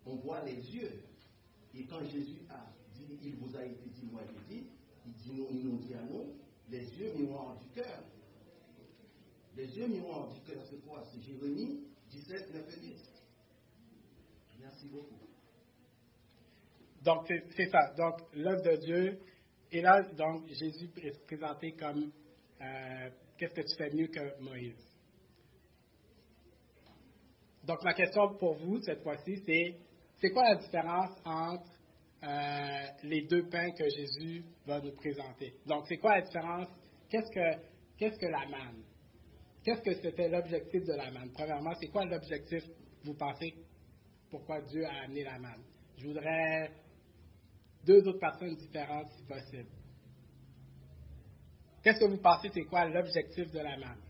[0.06, 1.04] on voit les yeux.
[1.76, 4.68] Et quand Jésus a dit, il vous a été dit, moi j'ai dit,
[5.06, 6.34] il dit, nous, il nous dit à nous,
[6.70, 8.04] les yeux miroirs du cœur.
[9.56, 11.04] Les yeux miroirs du cœur, c'est quoi?
[11.12, 13.10] C'est Jérémie 17, 9 et 10.
[14.62, 15.16] Merci beaucoup.
[17.04, 17.94] donc c'est ça.
[17.96, 19.20] Donc, l'œuvre de Dieu.
[19.72, 22.12] Et là, donc, Jésus est présenté comme
[22.62, 24.76] euh, qu'est-ce que tu fais mieux que Moïse?
[27.64, 29.76] Donc, ma question pour vous, cette fois-ci, c'est
[30.22, 31.72] c'est quoi la différence entre
[32.24, 35.54] euh, les deux pains que Jésus va nous présenter?
[35.66, 36.68] Donc, c'est quoi la différence?
[37.10, 37.62] Qu'est-ce que,
[37.98, 38.84] qu'est-ce que la manne?
[39.64, 41.32] Qu'est-ce que c'était l'objectif de la manne?
[41.32, 42.64] Premièrement, c'est quoi l'objectif,
[43.04, 43.54] vous pensez,
[44.30, 45.64] pourquoi Dieu a amené la manne?
[45.98, 46.72] Je voudrais
[47.86, 49.70] deux autres personnes différentes, si possible.
[51.84, 54.09] Qu'est-ce que vous pensez, c'est quoi l'objectif de la manne?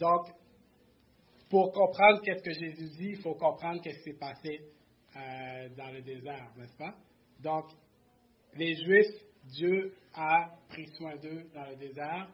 [0.00, 0.28] Donc,
[1.50, 4.60] pour comprendre qu'est-ce que Jésus dit, il faut comprendre qu'est-ce qui s'est passé
[5.14, 6.94] euh, dans le désert, n'est-ce pas?
[7.40, 7.66] Donc,
[8.54, 12.28] les Juifs, Dieu a pris soin d'eux dans le désert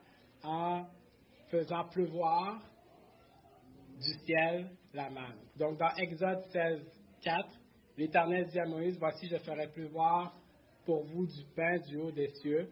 [0.44, 0.86] en
[1.50, 2.62] faisant pleuvoir
[4.00, 5.40] du ciel la manne.
[5.56, 6.80] Donc, dans Exode 16,
[7.22, 7.48] 4,
[7.96, 10.36] l'Éternel dit à Moïse, Voici, je ferai pleuvoir
[10.84, 12.68] pour vous du pain du haut des cieux.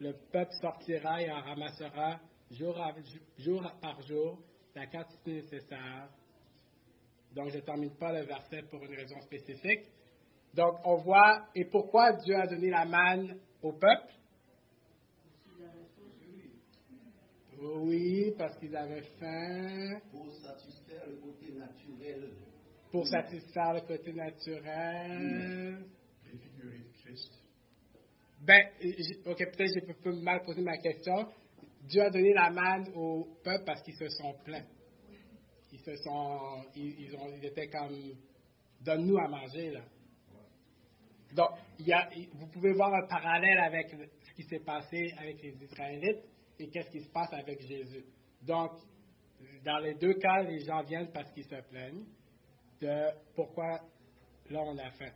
[0.00, 2.18] Le peuple sortira et en ramassera
[2.52, 2.94] jour, à-
[3.38, 4.38] jour par jour
[4.74, 6.08] la quantité nécessaire.
[7.34, 9.86] Donc, je ne termine pas le verset pour une raison spécifique.
[10.54, 14.12] Donc, on voit, et pourquoi Dieu a donné la manne au peuple?
[17.60, 22.30] Oui, parce qu'ils avaient faim, Pour satisfaire le côté naturel.
[22.90, 25.84] pour satisfaire le côté naturel.
[26.24, 27.32] Préfiguré Christ.
[28.40, 28.66] Ben,
[29.26, 31.28] ok, peut-être j'ai un peu mal posé ma question.
[31.92, 34.64] Dieu a donné la manne au peuple parce qu'ils se sont plaints.
[35.70, 38.14] Ils se sont, ils, étaient comme,
[38.80, 39.82] donne-nous à manger là.
[41.34, 41.50] Donc,
[41.80, 46.24] y a, vous pouvez voir un parallèle avec ce qui s'est passé avec les Israélites
[46.58, 48.04] et qu'est-ce qui se passe avec Jésus.
[48.40, 48.72] Donc,
[49.62, 52.06] dans les deux cas, les gens viennent parce qu'ils se plaignent
[52.80, 53.80] de pourquoi
[54.48, 55.12] là on a faim.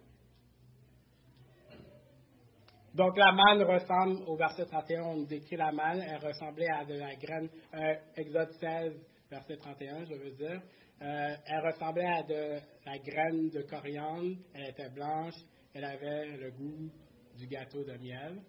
[2.97, 6.95] Donc la manne ressemble, au verset 31, on décrit la manne, elle ressemblait à de
[6.95, 8.95] la graine, euh, Exode 16,
[9.31, 10.63] verset 31, je veux dire,
[11.03, 15.35] Euh, elle ressemblait à de la graine de coriandre, elle était blanche,
[15.75, 16.91] elle avait le goût
[17.39, 18.41] du gâteau de miel.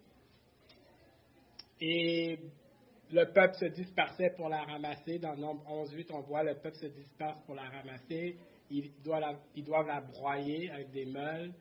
[1.82, 2.40] Et
[3.12, 5.20] le peuple se dispersait pour la ramasser.
[5.20, 8.38] Dans Nombre 11, 8, on voit le peuple se disperse pour la ramasser.
[8.70, 11.52] Ils doivent la, ils doivent la broyer avec des meules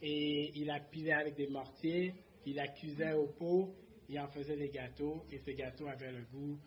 [0.00, 2.14] et il la pilait avec des mortiers.
[2.46, 3.74] Il la cuisait au pot.
[4.08, 6.58] Il en faisait des gâteaux et ces gâteaux avaient le goût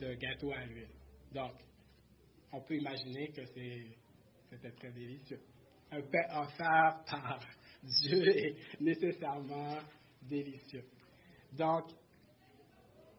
[0.00, 0.88] de gâteau à l'huile.
[1.32, 1.52] Donc,
[2.52, 5.40] on peut imaginer que c'était très délicieux.
[5.92, 7.40] Un pain offert par
[7.82, 9.78] Dieu est nécessairement
[10.22, 10.84] délicieux.
[11.52, 11.84] Donc,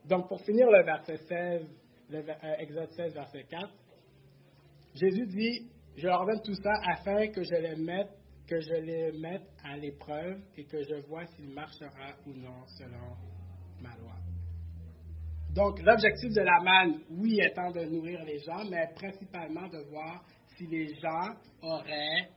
[0.06, 1.68] donc pour finir le verset 16,
[2.10, 3.70] le, ver- euh, Exode 16, verset 4,
[4.96, 8.10] Jésus dit, je leur donne tout ça afin que je les mette,
[8.52, 13.16] que je les mette à l'épreuve et que je vois s'il marchera ou non selon
[13.80, 14.18] ma loi.
[15.56, 20.26] Donc, l'objectif de la manne, oui, étant de nourrir les gens, mais principalement de voir
[20.58, 22.30] si les gens auraient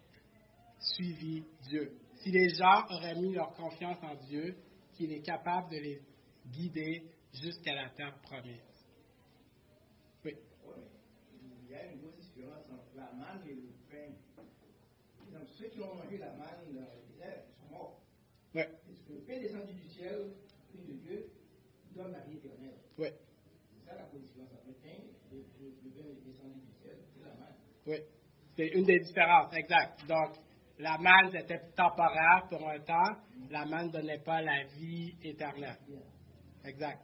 [0.79, 1.91] suivi Dieu.
[2.23, 4.55] Si les gens auraient mis leur confiance en Dieu,
[4.93, 6.01] qu'il est capable de les
[6.47, 7.11] guider
[7.43, 8.87] jusqu'à la terre promise.
[10.25, 10.35] Oui.
[10.65, 10.75] Ouais,
[11.43, 14.15] il y a une grosse différence entre la manne et le pain.
[15.33, 18.01] Donc, ceux qui ont mangé la manne dans le désert sont morts.
[18.55, 18.69] Ouais.
[18.87, 20.33] Parce que le pain descendu du ciel,
[20.75, 21.27] le de Dieu,
[21.95, 22.79] donne la vie éternelle.
[22.99, 23.09] Oui.
[23.71, 27.25] C'est ça la différence entre le pain et le, le pain descendu du ciel, c'est
[27.25, 27.57] la manne.
[27.87, 27.97] Oui.
[28.57, 30.07] C'est une des différences, exact.
[30.09, 30.37] Donc,
[30.79, 33.17] la manne était temporaire pour un temps,
[33.51, 35.79] la manne ne donnait pas la vie éternelle.
[36.65, 37.01] Exact.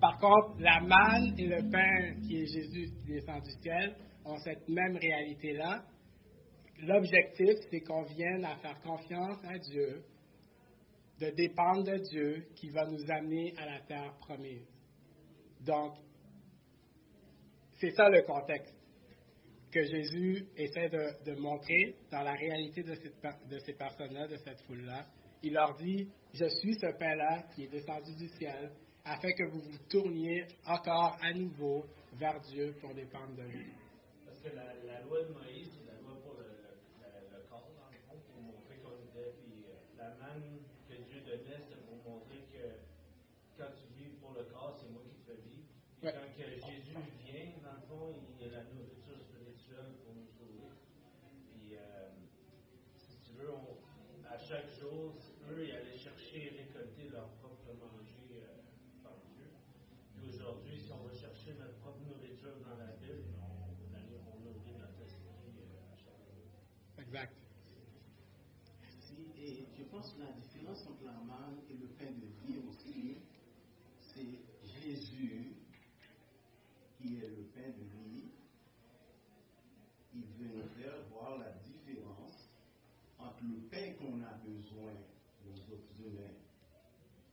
[0.00, 4.38] Par contre, la manne et le pain qui est Jésus qui descend du ciel ont
[4.38, 5.82] cette même réalité-là.
[6.82, 10.02] L'objectif, c'est qu'on vienne à faire confiance à Dieu,
[11.20, 14.66] de dépendre de Dieu qui va nous amener à la terre promise.
[15.60, 15.94] Donc,
[17.80, 18.74] c'est ça le contexte
[19.70, 22.94] que Jésus essaie de, montrer dans la réalité de,
[23.58, 25.06] ces personnes-là, de cette foule-là.
[25.42, 28.72] Il leur dit, je suis ce pain-là qui est descendu du ciel,
[29.04, 33.72] afin que vous vous tourniez encore à nouveau vers Dieu pour dépendre de lui.
[34.24, 37.90] Parce que la loi de Moïse, c'est la loi pour le, le, le, corps, dans
[37.90, 41.96] le fond, pour montrer qu'on était, puis euh, la manne que Dieu donnait, c'était pour
[42.04, 42.64] montrer que
[43.56, 45.68] quand tu vis pour le corps, c'est moi qui te fais vivre.
[46.00, 50.70] Puis quand Jésus vient, dans le fond, il est la nourriture spirituelle pour nous sauver.
[51.52, 52.10] Puis, euh,
[52.96, 53.76] si tu veux, on,
[54.30, 55.14] à chaque jour,
[55.50, 59.48] eux, ils allaient chercher et récolter leur propre manger euh, par Dieu.
[60.14, 64.40] Puis aujourd'hui, si on va chercher notre propre nourriture dans la Bible, on, on, on
[64.44, 66.46] nourrit notre esprit euh, à chaque jour.
[66.98, 67.34] Exact.
[69.00, 72.58] Si, et je pense que la différence entre la manne et le pain de vie
[72.68, 73.16] aussi,
[74.00, 74.38] c'est
[74.82, 75.56] Jésus
[76.98, 78.24] qui est le pain de vie.
[80.14, 82.50] Il veut nous faire voir la différence
[83.18, 84.92] entre le pain qu'on a besoin,
[85.46, 86.34] nos autres humains,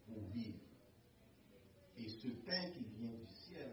[0.05, 0.59] pour vivre,
[1.97, 3.71] et ce pain qui vient du ciel,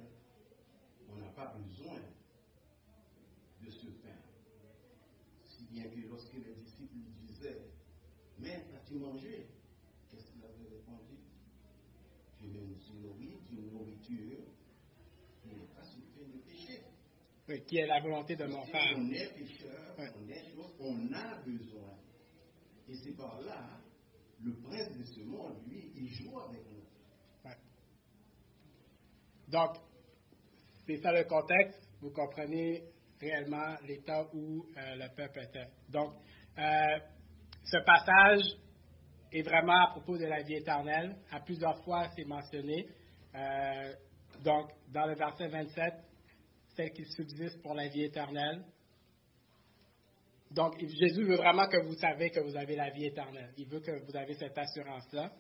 [1.11, 2.01] on n'a pas besoin
[3.63, 4.19] de ce pain.
[5.45, 7.61] Si bien que lorsque les disciples lui disaient,
[8.39, 9.47] Mais as-tu mangé
[10.09, 11.17] Qu'est-ce qu'il avait répondu
[12.41, 14.45] Je me suis nourri d'une nourriture
[15.43, 16.83] qui n'est pas sous peine de péché.
[17.53, 18.95] Oui, qui est la volonté de mon Père.
[18.97, 21.99] On est pécheur, on est chose, on a besoin.
[22.89, 23.79] Et c'est par là,
[24.43, 26.85] le prince de ce monde, lui, il joue avec nous.
[27.45, 27.57] Ouais.
[29.49, 29.77] Donc,
[30.87, 31.79] c'est ça le contexte.
[32.01, 32.85] Vous comprenez
[33.21, 35.69] réellement l'état où euh, le peuple était.
[35.91, 36.15] Donc,
[36.59, 36.99] euh,
[37.65, 38.45] ce passage
[39.31, 41.17] est vraiment à propos de la vie éternelle.
[41.31, 42.89] À plusieurs fois, c'est mentionné.
[43.35, 43.93] Euh,
[44.43, 46.12] donc, dans le verset 27,
[46.75, 48.65] celle qui subsiste pour la vie éternelle.
[50.51, 53.53] Donc, Jésus veut vraiment que vous savez que vous avez la vie éternelle.
[53.57, 55.33] Il veut que vous avez cette assurance-là.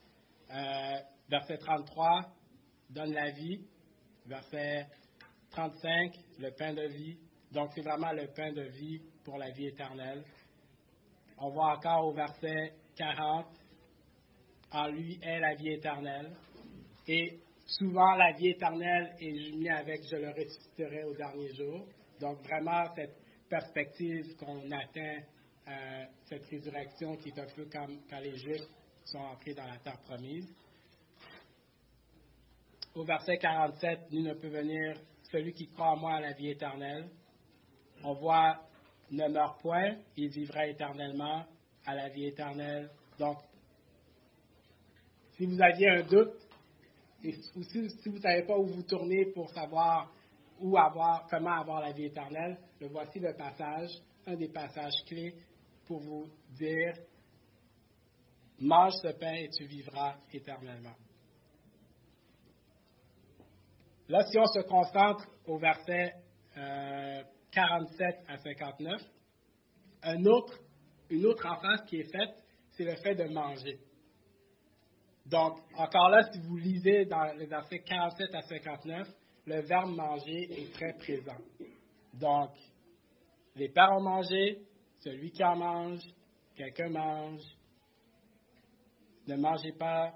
[0.50, 2.32] Euh, verset 33,
[2.90, 3.66] donne la vie.
[4.26, 4.86] Verset
[5.50, 7.18] 35, le pain de vie.
[7.50, 10.24] Donc, c'est vraiment le pain de vie pour la vie éternelle.
[11.38, 13.46] On voit encore au verset 40,
[14.70, 16.32] en lui est la vie éternelle.
[17.06, 21.86] Et souvent, la vie éternelle est jumelée avec je le ressusciterai au dernier jour.
[22.20, 23.16] Donc, vraiment, cette
[23.48, 25.22] perspective qu'on atteint
[25.68, 28.66] euh, cette résurrection qui est un peu comme quand les Juifs
[29.04, 30.52] sont entrés dans la terre promise.
[32.94, 34.96] Au verset 47, nous ne peut venir
[35.30, 37.08] celui qui croit en moi à la vie éternelle.
[38.02, 38.60] On voit
[39.12, 41.44] ne meurt point, il vivra éternellement
[41.86, 42.90] à la vie éternelle.
[43.18, 43.38] Donc,
[45.36, 46.41] si vous aviez un doute,
[47.24, 50.12] et si, si vous ne savez pas où vous tournez pour savoir
[50.60, 53.90] où avoir, comment avoir la vie éternelle, le voici le passage,
[54.26, 55.34] un des passages clés
[55.86, 56.94] pour vous dire
[58.60, 60.94] mange ce pain et tu vivras éternellement.
[64.08, 66.12] Là, si on se concentre au verset
[66.56, 69.02] euh, 47 à 59,
[70.02, 70.58] un autre,
[71.10, 72.34] une autre emphase qui est faite,
[72.72, 73.80] c'est le fait de manger.
[75.26, 79.08] Donc, encore là, si vous lisez dans les versets 47 à 59,
[79.46, 81.38] le verbe manger est très présent.
[82.14, 82.50] Donc,
[83.54, 84.62] les pères ont mangé,
[85.00, 86.02] celui qui en mange,
[86.56, 87.42] quelqu'un mange.
[89.26, 90.12] Ne mangez pas.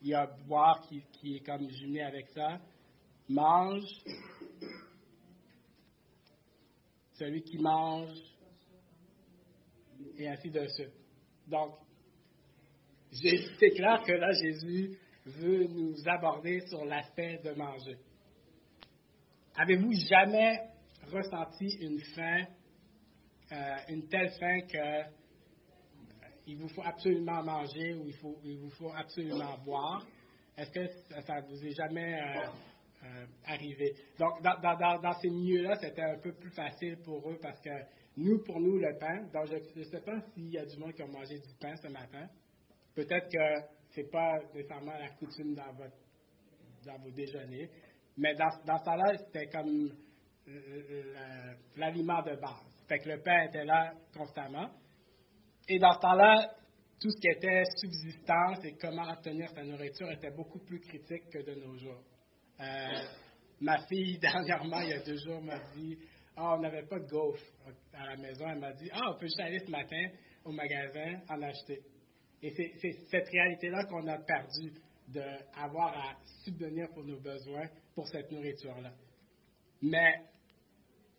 [0.00, 2.58] Il y a boire qui, qui est comme jumelé avec ça.
[3.28, 3.88] Mange.
[7.12, 8.18] Celui qui mange.
[10.16, 10.92] Et ainsi de suite.
[11.46, 11.76] Donc,
[13.12, 17.96] c'est clair que là, Jésus veut nous aborder sur l'aspect de manger.
[19.56, 20.58] Avez-vous jamais
[21.12, 22.44] ressenti une faim,
[23.52, 25.02] euh, une telle faim que euh,
[26.46, 28.08] il vous faut absolument manger ou
[28.44, 30.04] il, vous faut absolument boire?
[30.56, 30.86] Est-ce que
[31.22, 32.18] ça, vous est jamais
[33.04, 33.94] euh, arrivé?
[34.18, 37.70] Donc, dans, dans ces milieux-là, c'était un peu plus facile pour eux parce que
[38.16, 40.92] nous, pour nous, le pain, donc je ne sais pas s'il y a du monde
[40.92, 42.26] qui a mangé du pain ce matin.
[42.94, 45.96] Peut-être que ce n'est pas nécessairement la coutume dans, votre,
[47.02, 47.70] vos déjeuners,
[48.16, 49.90] mais dans, ce temps-là, c'était comme
[51.76, 52.86] l'aliment de base.
[52.88, 54.68] Fait que le pain était là constamment.
[55.68, 56.50] Et dans ce temps-là,
[57.00, 61.38] tout ce qui était subsistance et comment obtenir sa nourriture était beaucoup plus critique que
[61.38, 62.02] de nos jours.
[62.60, 62.64] Euh,
[63.60, 65.98] ma fille, dernièrement, il y a deux jours, m'a dit
[66.36, 67.42] Ah, on n'avait pas de gaufres
[67.94, 68.46] à la maison.
[68.48, 70.04] Elle m'a dit Ah, on peut juste aller ce matin
[70.44, 71.80] au magasin en acheter.
[72.42, 74.72] Et c'est cette réalité-là qu'on a perdu
[75.08, 78.92] d'avoir à subvenir pour nos besoins pour cette nourriture-là.
[79.82, 80.14] Mais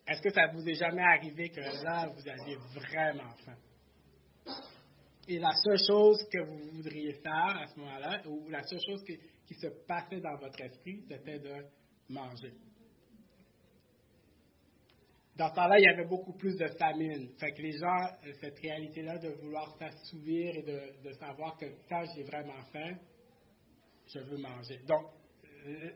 [0.07, 3.57] est-ce que ça vous est jamais arrivé que là, vous aviez vraiment faim?
[5.27, 9.03] Et la seule chose que vous voudriez faire à ce moment-là, ou la seule chose
[9.05, 11.65] qui se passait dans votre esprit, c'était de
[12.09, 12.53] manger.
[15.35, 17.29] Dans ce temps-là, il y avait beaucoup plus de famine.
[17.39, 21.65] Fait que les gens, euh, cette réalité-là de vouloir s'assouvir et de, de, savoir que
[21.89, 22.95] quand j'ai vraiment faim,
[24.07, 24.79] je veux manger.
[24.87, 25.07] Donc,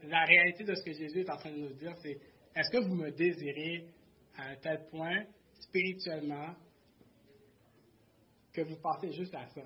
[0.03, 2.17] la réalité de ce que Jésus est en train de nous dire, c'est
[2.55, 3.85] est-ce que vous me désirez
[4.37, 5.25] à un tel point,
[5.59, 6.55] spirituellement,
[8.53, 9.61] que vous passez juste à ça?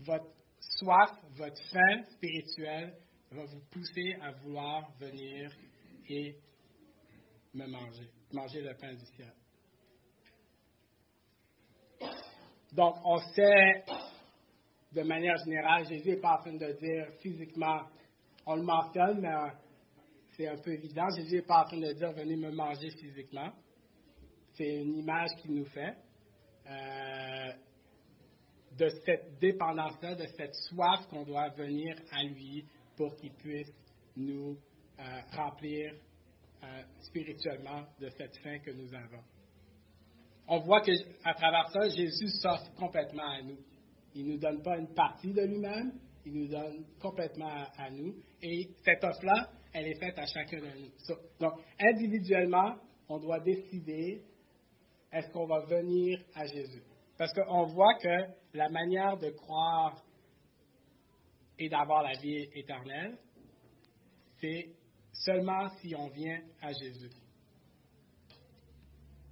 [0.00, 2.94] Votre soif, votre faim spirituelle
[3.30, 5.50] va vous pousser à vouloir venir
[6.08, 6.36] et
[7.52, 9.32] me manger, manger le pain du ciel.
[12.72, 13.84] Donc, on sait
[14.92, 17.82] de manière générale, Jésus n'est pas en train de dire physiquement,
[18.46, 19.34] on le mentionne, mais
[20.36, 21.08] c'est un peu évident.
[21.16, 23.50] Jésus n'est pas en train de dire venez me manger physiquement.
[24.54, 25.94] C'est une image qu'il nous fait
[26.66, 27.52] euh,
[28.76, 32.64] de cette dépendance-là, de cette soif qu'on doit venir à lui
[32.96, 33.72] pour qu'il puisse
[34.16, 34.56] nous
[34.98, 35.02] euh,
[35.32, 35.94] remplir
[37.00, 39.22] spirituellement de cette faim que nous avons.
[40.48, 43.58] On voit qu'à travers ça, Jésus s'offre complètement à nous.
[44.14, 45.92] Il ne nous donne pas une partie de lui-même,
[46.26, 48.14] il nous donne complètement à, nous.
[48.42, 51.16] Et cette offre-là, elle est faite à chacun de nous.
[51.38, 52.76] donc, individuellement,
[53.08, 54.22] on doit décider
[55.12, 56.82] est-ce qu'on va venir à Jésus?
[57.16, 60.02] Parce qu'on voit que la manière de croire
[61.58, 63.18] et d'avoir la vie éternelle,
[64.40, 64.70] c'est
[65.24, 67.10] seulement si on vient à Jésus.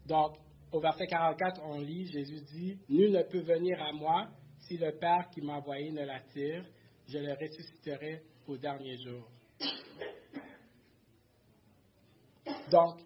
[0.06, 0.36] Donc,
[0.72, 4.28] au verset 44, on lit, Jésus dit, Nul ne peut venir à moi
[4.60, 6.64] si le Père qui m'a envoyé ne l'attire,
[7.06, 9.26] je le ressusciterai au dernier jour.
[12.70, 13.00] Donc,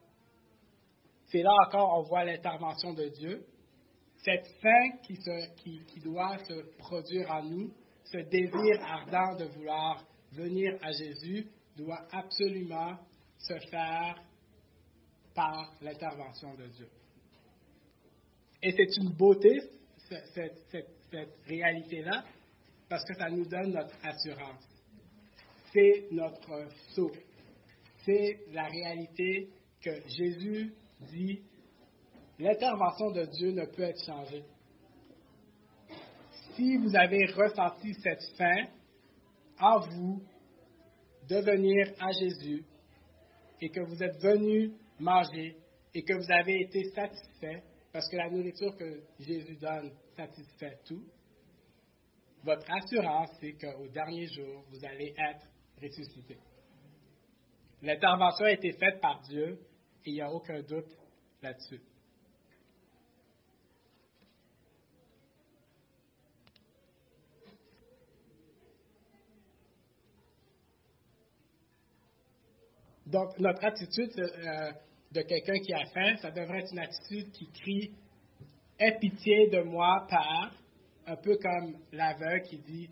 [1.26, 3.46] c'est là encore on voit l'intervention de Dieu.
[4.24, 4.46] Cette
[5.04, 5.18] qui,
[5.86, 7.72] qui, doit se produire en nous,
[8.04, 12.96] ce désir ardent de vouloir venir à Jésus, doit absolument
[13.38, 14.22] se faire
[15.34, 16.88] par l'intervention de Dieu.
[18.62, 19.60] Et c'est une beauté,
[20.34, 20.92] cette,
[21.46, 22.24] réalité-là
[22.88, 24.64] parce que ça nous donne notre assurance.
[25.72, 27.12] C'est notre saut.
[28.04, 29.48] C'est la réalité
[29.80, 30.72] que Jésus
[31.10, 31.42] dit,
[32.38, 34.44] l'intervention de Dieu ne peut être changée.
[36.54, 38.66] Si vous avez ressenti cette faim
[39.58, 40.22] en vous
[41.32, 42.62] de venir à Jésus
[43.60, 45.56] et que vous êtes venu manger
[45.94, 47.62] et que vous avez été satisfait,
[47.92, 51.02] parce que la nourriture que Jésus donne satisfait tout.
[52.44, 55.46] Votre assurance, c'est qu'au dernier jour, vous allez être
[55.80, 56.36] ressuscité.
[57.80, 59.58] L'intervention a été faite par Dieu
[60.04, 60.90] et il n'y a aucun doute
[61.42, 61.80] là-dessus.
[73.12, 74.72] Donc, notre attitude euh,
[75.12, 77.90] de quelqu'un qui a faim, ça devrait être une attitude qui crie
[78.78, 80.50] Aie pitié de moi, Père,
[81.06, 82.88] un peu comme l'aveugle qui dit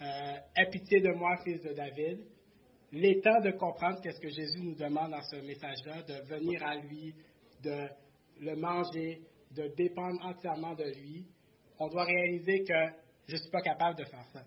[0.00, 2.20] euh, Aie pitié de moi, fils de David.
[2.92, 7.14] L'état de comprendre qu'est-ce que Jésus nous demande dans ce message-là, de venir à lui,
[7.62, 7.88] de
[8.40, 9.20] le manger,
[9.54, 11.26] de dépendre entièrement de lui,
[11.78, 12.86] on doit réaliser que
[13.28, 14.44] je ne suis pas capable de faire ça.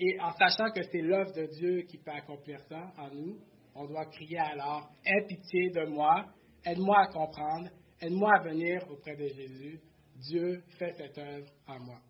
[0.00, 3.38] Et en sachant que c'est l'œuvre de Dieu qui peut accomplir ça en nous,
[3.74, 6.26] on doit crier alors Aie pitié de moi,
[6.64, 7.68] aide-moi à comprendre,
[8.00, 9.80] aide-moi à venir auprès de Jésus.
[10.16, 12.00] Dieu fait cette œuvre en moi.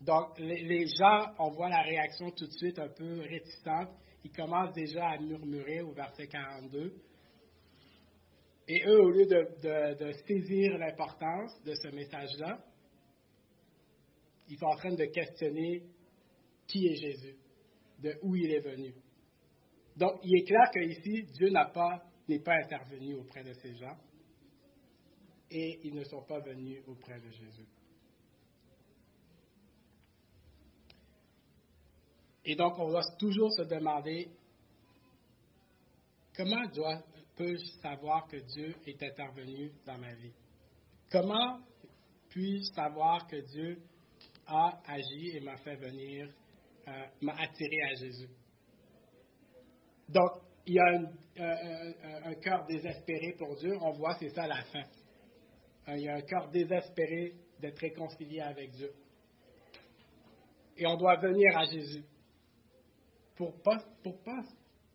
[0.00, 3.88] Donc, les, gens, on voit la réaction tout de suite un peu réticente.
[4.22, 6.94] Ils commencent déjà à murmurer au verset 42.
[8.68, 12.58] Et eux, au lieu de, saisir l'importance de ce message-là,
[14.48, 15.82] ils sont en train de questionner
[16.66, 17.36] qui est Jésus,
[18.00, 18.94] de où il est venu.
[19.96, 23.96] Donc, il est clair qu'ici, Dieu n'a pas, n'est pas intervenu auprès de ces gens
[25.50, 27.68] et ils ne sont pas venus auprès de Jésus.
[32.44, 34.28] Et donc, on doit toujours se demander
[36.36, 36.66] comment
[37.36, 40.32] peux-je savoir que Dieu est intervenu dans ma vie?
[41.10, 41.60] Comment
[42.28, 43.80] puis-je savoir que Dieu
[44.46, 46.28] a agi et m'a fait venir,
[46.88, 48.28] euh, m'a attiré à Jésus?
[50.08, 50.30] Donc,
[50.66, 53.76] il y a un, un cœur désespéré pour Dieu.
[53.80, 54.84] On voit, c'est ça la fin.
[55.88, 58.92] Il y a un cœur désespéré d'être réconcilié avec Dieu.
[60.76, 62.04] Et on doit venir à Jésus.
[63.36, 64.42] Pour pas, pour pas,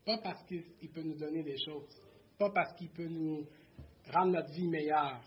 [0.06, 1.88] pas parce qu'il peut nous donner des choses,
[2.38, 3.46] pas parce qu'il peut nous
[4.12, 5.22] rendre notre vie meilleure.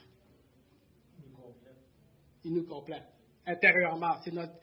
[2.45, 3.05] Il nous complète.
[3.47, 4.55] Intérieurement, c'est notre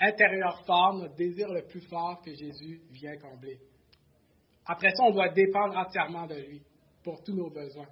[0.00, 3.58] intérieur fort, notre désir le plus fort que Jésus vient combler.
[4.66, 6.62] Après ça, on doit dépendre entièrement de lui
[7.04, 7.88] pour tous nos besoins.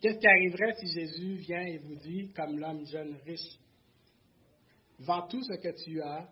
[0.00, 3.58] Qu'est-ce qui arriverait si Jésus vient et vous dit, comme l'homme jeune riche,
[5.00, 6.28] vends tout ce que tu as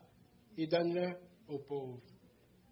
[0.57, 1.17] et donne-le
[1.49, 2.03] aux pauvres?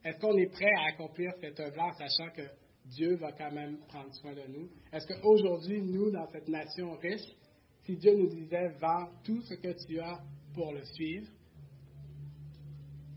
[0.05, 2.43] Est-ce qu'on est prêt à accomplir cette œuvre-là sachant que
[2.85, 4.69] Dieu va quand même prendre soin de nous?
[4.93, 7.35] Est-ce qu'aujourd'hui, nous, dans cette nation riche,
[7.85, 10.21] si Dieu nous disait, vends tout ce que tu as
[10.53, 11.29] pour le suivre,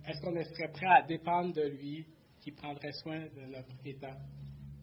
[0.08, 2.06] est-ce qu'on serait prêt à dépendre de lui
[2.48, 4.16] qui prendrait soin de notre état?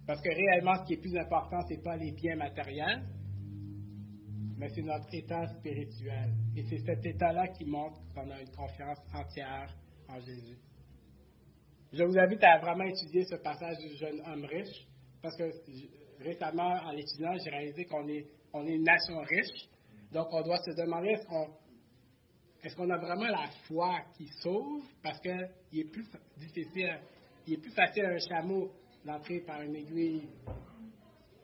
[0.07, 3.03] Parce que réellement, ce qui est plus important, ce n'est pas les biens matériels,
[4.59, 6.35] mais c'est notre état spirituel.
[6.55, 9.75] Et c'est cet état-là qui montre qu'on a une confiance entière
[10.11, 10.59] en Jésus.
[11.91, 14.87] Je vous invite à vraiment étudier ce passage du jeune homme riche,
[15.23, 15.51] parce que
[16.23, 19.71] récemment, en l'étudiant, j'ai réalisé qu'on est, on est une nation riche.
[20.13, 21.49] Donc, on doit se demander est-ce qu'on
[22.63, 24.83] est-ce qu'on a vraiment la foi qui sauve?
[25.03, 26.07] Parce qu'il est plus
[26.39, 26.99] difficile,
[27.47, 28.71] il est plus facile à un chameau
[29.05, 30.29] d'entrer par une aiguille,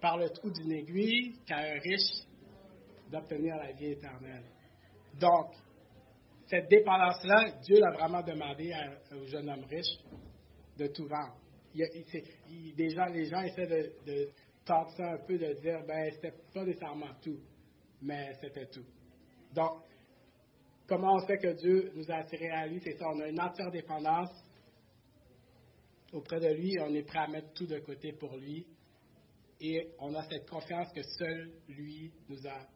[0.00, 2.26] par le trou d'une aiguille, qu'à un riche
[3.10, 4.44] d'obtenir la vie éternelle.
[5.20, 5.52] Donc,
[6.46, 8.72] cette dépendance-là, Dieu l'a vraiment demandé
[9.12, 9.98] au jeune homme riche
[10.78, 11.36] de tout vendre.
[11.74, 14.28] Il, déjà, les gens essaient de, de
[14.64, 17.38] tenter ça un peu, de dire, ben, c'était pas nécessairement tout,
[18.02, 18.84] mais c'était tout.
[19.54, 19.82] Donc,
[20.88, 22.80] comment on sait que Dieu nous a attirés à lui?
[22.82, 24.30] C'est ça, on a une entière dépendance
[26.12, 28.66] auprès de lui, on est prêt à mettre tout de côté pour lui.
[29.60, 32.66] Et on a cette confiance que seul lui nous, a,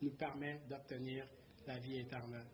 [0.00, 1.26] nous permet d'obtenir
[1.66, 2.48] la vie éternelle.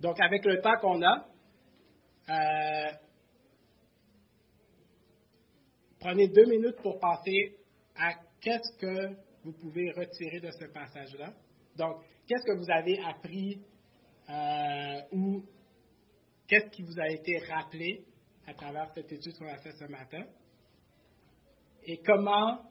[0.00, 1.28] Donc, avec le temps qu'on a,
[2.30, 2.92] euh,
[6.00, 7.56] prenez deux minutes pour penser
[7.96, 11.32] à qu'est-ce que vous pouvez retirer de ce passage-là.
[11.76, 13.62] Donc, qu'est-ce que vous avez appris
[14.28, 15.44] euh, ou
[16.50, 18.04] Qu'est-ce qui vous a été rappelé
[18.44, 20.24] à travers cette étude qu'on a faite ce matin?
[21.84, 22.68] Et comment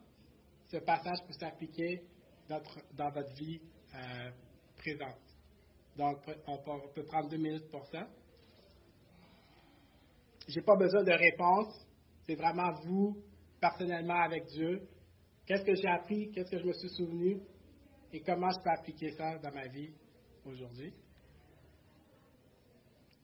[0.68, 2.04] ce passage peut s'appliquer
[2.50, 2.60] dans,
[3.10, 3.62] votre vie
[3.96, 4.32] euh,
[4.76, 5.22] présente?
[5.96, 6.18] Donc,
[6.48, 6.58] on
[6.94, 8.06] peut, prendre deux minutes pour ça.
[10.46, 11.74] Je n'ai pas besoin de réponse.
[12.26, 13.24] C'est vraiment vous,
[13.62, 14.90] personnellement, avec Dieu.
[15.46, 16.32] Qu'est-ce que j'ai appris?
[16.32, 17.40] Qu'est-ce que je me suis souvenu?
[18.12, 19.94] Et comment je peux appliquer ça dans ma vie
[20.44, 20.94] aujourd'hui?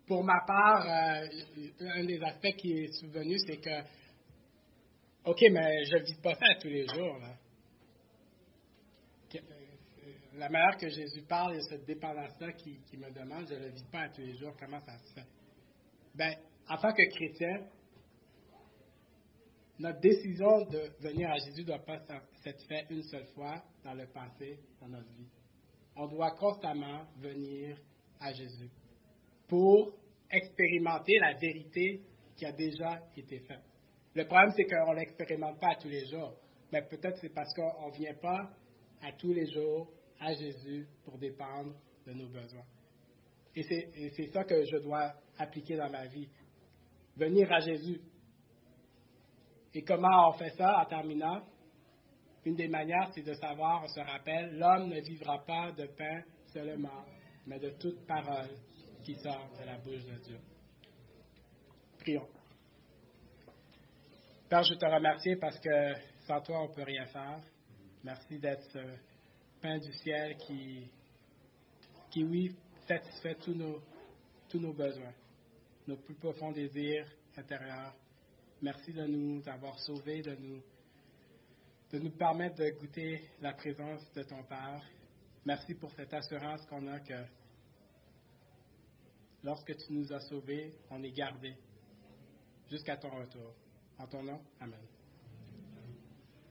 [0.07, 1.27] Pour ma part, euh,
[1.79, 3.81] un des aspects qui est souvenu, c'est que,
[5.25, 7.17] OK, mais je ne vis pas ça tous les jours.
[7.23, 7.33] Euh,
[10.35, 13.85] la manière que Jésus parle et cette dépendance-là qui, me demande, je ne le vis
[13.85, 15.25] pas tous les jours, comment ça se fait?
[16.13, 16.35] Bien,
[16.67, 17.65] en tant que chrétien,
[19.79, 21.99] notre décision de venir à Jésus ne doit pas
[22.43, 25.29] s'être faite une seule fois dans le passé, dans notre vie.
[25.95, 27.77] On doit constamment venir
[28.19, 28.69] à Jésus
[29.47, 29.93] pour
[30.29, 32.01] expérimenter la vérité
[32.35, 33.63] qui a déjà été faite.
[34.13, 36.35] Le problème, c'est qu'on ne l'expérimente pas tous les jours.
[36.71, 38.49] Mais peut-être c'est parce qu'on ne vient pas
[39.01, 41.73] à tous les jours à Jésus pour dépendre
[42.05, 42.65] de nos besoins.
[43.55, 46.27] Et c'est ça que je dois appliquer dans ma vie.
[47.15, 48.01] Venir à Jésus.
[49.73, 50.81] Et comment on fait ça?
[50.81, 51.41] En terminant?
[52.45, 56.21] Une des manières, c'est de savoir, on se rappelle, l'homme ne vivra pas de pain
[56.53, 57.05] seulement,
[57.47, 58.49] mais de toute parole
[59.05, 60.39] qui sort de la bouche de Dieu.
[61.99, 62.27] Prions.
[64.49, 65.93] Père, je te remercie parce que
[66.25, 67.39] sans toi, on ne peut rien faire.
[68.03, 68.79] Merci d'être ce
[69.61, 70.87] pain du ciel qui,
[72.09, 72.55] qui oui,
[72.87, 73.79] satisfait tous nos,
[74.49, 75.13] tous nos besoins,
[75.87, 77.93] nos plus profonds désirs intérieurs.
[78.63, 80.63] Merci de nous avoir sauvés, de nous,
[81.91, 84.81] de nous permettre de goûter la présence de ton Père.
[85.45, 87.23] Merci pour cette assurance qu'on a que
[89.45, 91.55] lorsque tu nous as sauvés, on est gardés
[92.69, 93.53] jusqu'à ton retour.
[93.97, 94.79] En ton nom, Amen.